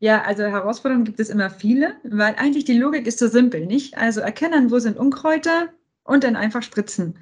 Ja, 0.00 0.22
also 0.22 0.44
Herausforderungen 0.44 1.04
gibt 1.04 1.20
es 1.20 1.28
immer 1.28 1.50
viele, 1.50 1.96
weil 2.02 2.34
eigentlich 2.36 2.64
die 2.64 2.78
Logik 2.78 3.06
ist 3.06 3.18
so 3.18 3.28
simpel, 3.28 3.66
nicht? 3.66 3.96
Also 3.98 4.20
erkennen, 4.20 4.70
wo 4.70 4.78
sind 4.78 4.98
Unkräuter 4.98 5.68
und 6.04 6.24
dann 6.24 6.36
einfach 6.36 6.62
spritzen. 6.62 7.18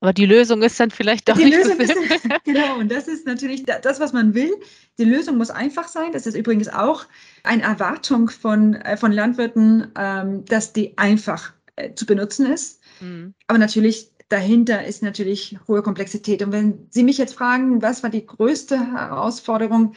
Aber 0.00 0.12
die 0.12 0.26
Lösung 0.26 0.60
ist 0.60 0.78
dann 0.78 0.90
vielleicht 0.90 1.30
doch 1.30 1.36
die 1.36 1.44
nicht 1.44 1.56
Lösung 1.56 1.76
so 1.78 1.82
ist, 1.82 2.28
Genau, 2.44 2.78
und 2.78 2.92
das 2.92 3.08
ist 3.08 3.26
natürlich 3.26 3.64
das, 3.64 4.00
was 4.00 4.12
man 4.12 4.34
will. 4.34 4.52
Die 4.98 5.04
Lösung 5.04 5.38
muss 5.38 5.48
einfach 5.48 5.88
sein. 5.88 6.12
Das 6.12 6.26
ist 6.26 6.36
übrigens 6.36 6.68
auch 6.68 7.06
eine 7.42 7.62
Erwartung 7.62 8.28
von, 8.28 8.74
äh, 8.74 8.98
von 8.98 9.10
Landwirten, 9.10 9.90
ähm, 9.96 10.44
dass 10.44 10.74
die 10.74 10.98
einfach 10.98 11.54
äh, 11.76 11.94
zu 11.94 12.04
benutzen 12.04 12.52
ist. 12.52 12.82
Mhm. 13.00 13.32
Aber 13.46 13.58
natürlich 13.58 14.10
dahinter 14.28 14.84
ist 14.84 15.02
natürlich 15.02 15.56
hohe 15.68 15.80
Komplexität. 15.80 16.42
Und 16.42 16.52
wenn 16.52 16.86
Sie 16.90 17.02
mich 17.02 17.16
jetzt 17.16 17.34
fragen, 17.34 17.80
was 17.80 18.02
war 18.02 18.10
die 18.10 18.26
größte 18.26 18.78
Herausforderung? 18.92 19.94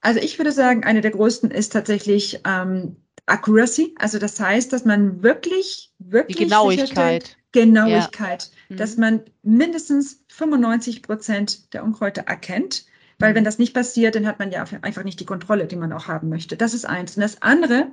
Also 0.00 0.20
ich 0.20 0.38
würde 0.38 0.52
sagen, 0.52 0.84
eine 0.84 1.00
der 1.00 1.10
größten 1.10 1.50
ist 1.50 1.72
tatsächlich 1.72 2.40
ähm, 2.46 2.96
Accuracy. 3.26 3.94
Also 3.98 4.18
das 4.18 4.38
heißt, 4.38 4.72
dass 4.72 4.84
man 4.84 5.22
wirklich, 5.22 5.92
wirklich 5.98 6.36
die 6.36 6.44
Genauigkeit. 6.44 7.36
Genauigkeit, 7.52 8.50
ja. 8.68 8.76
dass 8.76 8.96
mhm. 8.96 9.00
man 9.00 9.20
mindestens 9.42 10.22
95 10.28 11.02
Prozent 11.02 11.72
der 11.72 11.84
Unkräuter 11.84 12.22
erkennt. 12.22 12.86
Weil 13.18 13.34
wenn 13.34 13.42
mhm. 13.42 13.46
das 13.46 13.58
nicht 13.58 13.74
passiert, 13.74 14.14
dann 14.14 14.26
hat 14.26 14.38
man 14.38 14.50
ja 14.50 14.64
einfach 14.82 15.04
nicht 15.04 15.20
die 15.20 15.24
Kontrolle, 15.24 15.66
die 15.66 15.76
man 15.76 15.92
auch 15.92 16.06
haben 16.06 16.28
möchte. 16.28 16.56
Das 16.56 16.74
ist 16.74 16.84
eins. 16.84 17.16
Und 17.16 17.22
das 17.22 17.40
andere 17.42 17.88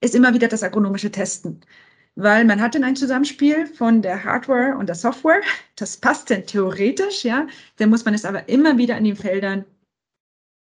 ist 0.00 0.14
immer 0.14 0.34
wieder 0.34 0.48
das 0.48 0.62
agronomische 0.62 1.10
Testen. 1.10 1.60
Weil 2.14 2.44
man 2.44 2.60
hat 2.60 2.74
dann 2.74 2.84
ein 2.84 2.96
Zusammenspiel 2.96 3.66
von 3.66 4.02
der 4.02 4.22
Hardware 4.22 4.76
und 4.76 4.86
der 4.86 4.94
Software. 4.94 5.40
Das 5.76 5.96
passt 5.96 6.30
dann 6.30 6.46
theoretisch, 6.46 7.24
ja. 7.24 7.46
Dann 7.78 7.90
muss 7.90 8.04
man 8.04 8.14
es 8.14 8.24
aber 8.24 8.48
immer 8.48 8.78
wieder 8.78 8.96
in 8.98 9.04
den 9.04 9.16
Feldern 9.16 9.64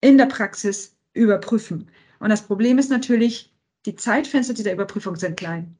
in 0.03 0.17
der 0.17 0.25
Praxis 0.25 0.95
überprüfen. 1.13 1.89
Und 2.19 2.29
das 2.29 2.45
Problem 2.45 2.77
ist 2.77 2.89
natürlich, 2.89 3.53
die 3.85 3.95
Zeitfenster 3.95 4.53
dieser 4.53 4.73
Überprüfung 4.73 5.15
sind 5.15 5.37
klein. 5.37 5.77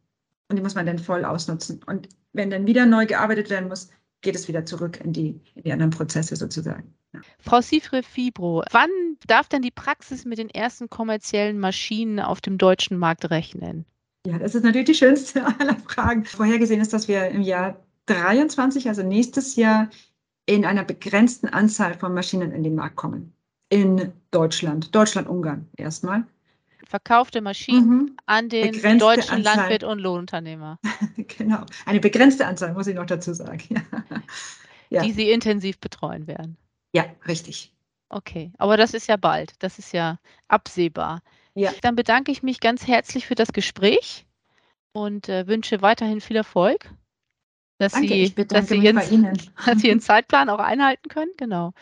Und 0.47 0.55
die 0.55 0.63
muss 0.63 0.75
man 0.75 0.85
dann 0.85 0.99
voll 0.99 1.25
ausnutzen. 1.25 1.81
Und 1.85 2.07
wenn 2.31 2.49
dann 2.49 2.65
wieder 2.65 2.85
neu 2.85 3.05
gearbeitet 3.05 3.49
werden 3.49 3.67
muss, 3.67 3.89
geht 4.21 4.35
es 4.35 4.47
wieder 4.47 4.65
zurück 4.65 5.01
in 5.03 5.11
die, 5.11 5.41
in 5.55 5.63
die 5.63 5.71
anderen 5.73 5.91
Prozesse 5.91 6.35
sozusagen. 6.37 6.93
Ja. 7.13 7.19
Frau 7.39 7.59
Sifre 7.61 8.01
Fibro, 8.01 8.63
wann 8.71 8.89
darf 9.27 9.49
denn 9.49 9.61
die 9.61 9.71
Praxis 9.71 10.23
mit 10.23 10.37
den 10.37 10.49
ersten 10.49 10.89
kommerziellen 10.89 11.59
Maschinen 11.59 12.19
auf 12.19 12.39
dem 12.39 12.57
deutschen 12.57 12.97
Markt 12.97 13.29
rechnen? 13.29 13.85
Ja, 14.25 14.39
das 14.39 14.55
ist 14.55 14.63
natürlich 14.63 14.87
die 14.87 14.95
schönste 14.95 15.45
aller 15.59 15.75
Fragen. 15.87 16.23
Vorhergesehen 16.23 16.79
ist, 16.79 16.93
dass 16.93 17.09
wir 17.09 17.27
im 17.27 17.41
Jahr 17.41 17.77
23, 18.05 18.87
also 18.87 19.03
nächstes 19.03 19.57
Jahr, 19.57 19.89
in 20.45 20.65
einer 20.65 20.83
begrenzten 20.83 21.47
Anzahl 21.47 21.93
von 21.93 22.13
Maschinen 22.13 22.51
in 22.51 22.63
den 22.63 22.75
Markt 22.75 22.95
kommen. 22.95 23.33
In 23.73 24.13
Deutschland, 24.31 24.93
Deutschland-Ungarn 24.93 25.67
erstmal 25.77 26.25
verkaufte 26.93 27.41
Maschinen 27.41 27.87
mhm. 27.87 28.17
an 28.27 28.49
den 28.49 28.71
begrenzte 28.71 28.99
deutschen 28.99 29.37
Anzahl. 29.37 29.55
Landwirt 29.57 29.83
und 29.83 29.97
Lohnunternehmer. 29.97 30.79
genau, 31.17 31.65
eine 31.87 31.99
begrenzte 31.99 32.45
Anzahl, 32.45 32.73
muss 32.73 32.85
ich 32.85 32.93
noch 32.93 33.07
dazu 33.07 33.33
sagen. 33.33 33.83
ja. 34.89 35.01
Die 35.01 35.11
Sie 35.11 35.31
intensiv 35.31 35.79
betreuen 35.79 36.27
werden. 36.27 36.55
Ja, 36.93 37.05
richtig. 37.27 37.73
Okay, 38.09 38.51
aber 38.59 38.77
das 38.77 38.93
ist 38.93 39.07
ja 39.07 39.17
bald, 39.17 39.53
das 39.57 39.79
ist 39.79 39.91
ja 39.91 40.19
absehbar. 40.49 41.23
Ja. 41.55 41.71
Dann 41.81 41.95
bedanke 41.95 42.31
ich 42.31 42.43
mich 42.43 42.59
ganz 42.59 42.85
herzlich 42.85 43.25
für 43.25 43.33
das 43.33 43.53
Gespräch 43.53 44.27
und 44.91 45.29
äh, 45.29 45.47
wünsche 45.47 45.81
weiterhin 45.81 46.21
viel 46.21 46.35
Erfolg. 46.35 46.91
Dass 47.79 47.93
Danke, 47.93 48.07
Sie, 48.07 48.35
dass 48.47 48.67
Sie, 48.67 48.77
ihren, 48.77 48.97
dass 49.65 49.79
Sie 49.79 49.87
Ihren 49.87 49.99
Zeitplan 49.99 50.47
auch 50.49 50.59
einhalten 50.59 51.09
können, 51.09 51.31
genau. 51.37 51.73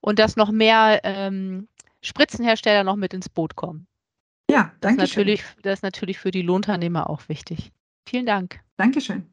Und 0.00 0.18
dass 0.18 0.36
noch 0.36 0.50
mehr 0.50 1.00
ähm, 1.04 1.68
Spritzenhersteller 2.02 2.84
noch 2.84 2.96
mit 2.96 3.14
ins 3.14 3.28
Boot 3.28 3.56
kommen. 3.56 3.86
Ja, 4.50 4.72
danke 4.80 5.02
das 5.02 5.10
natürlich, 5.10 5.44
Das 5.62 5.74
ist 5.74 5.82
natürlich 5.82 6.18
für 6.18 6.30
die 6.30 6.42
Lohnternehmer 6.42 7.08
auch 7.08 7.28
wichtig. 7.28 7.72
Vielen 8.08 8.26
Dank. 8.26 8.60
Dankeschön. 8.76 9.26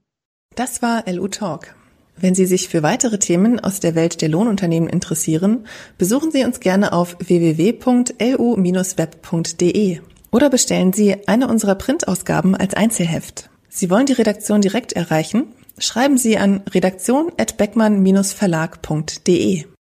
Das 0.56 0.82
war 0.82 1.04
LU 1.08 1.28
Talk. 1.28 1.76
Wenn 2.20 2.36
Sie 2.36 2.48
sich 2.48 2.68
für 2.68 2.82
weitere 2.82 3.20
Themen 3.20 3.60
aus 3.60 3.80
der 3.80 3.94
Welt 3.94 4.22
der 4.22 4.30
Lohnunternehmen 4.30 4.90
interessieren, 4.90 5.68
besuchen 6.00 6.32
Sie 6.32 6.46
uns 6.46 6.60
gerne 6.60 6.94
auf 6.94 7.16
www.lu-web.de 7.20 10.00
oder 10.32 10.50
bestellen 10.50 10.94
Sie 10.94 11.28
eine 11.28 11.48
unserer 11.48 11.76
Printausgaben 11.76 12.56
als 12.56 12.74
Einzelheft. 12.74 13.52
Sie 13.70 13.92
wollen 13.92 14.08
die 14.08 14.14
Redaktion 14.14 14.62
direkt 14.62 14.94
erreichen? 14.94 15.54
Schreiben 15.78 16.18
Sie 16.18 16.40
an 16.40 16.64
redaktion@beckmann-verlag.de. 16.68 19.66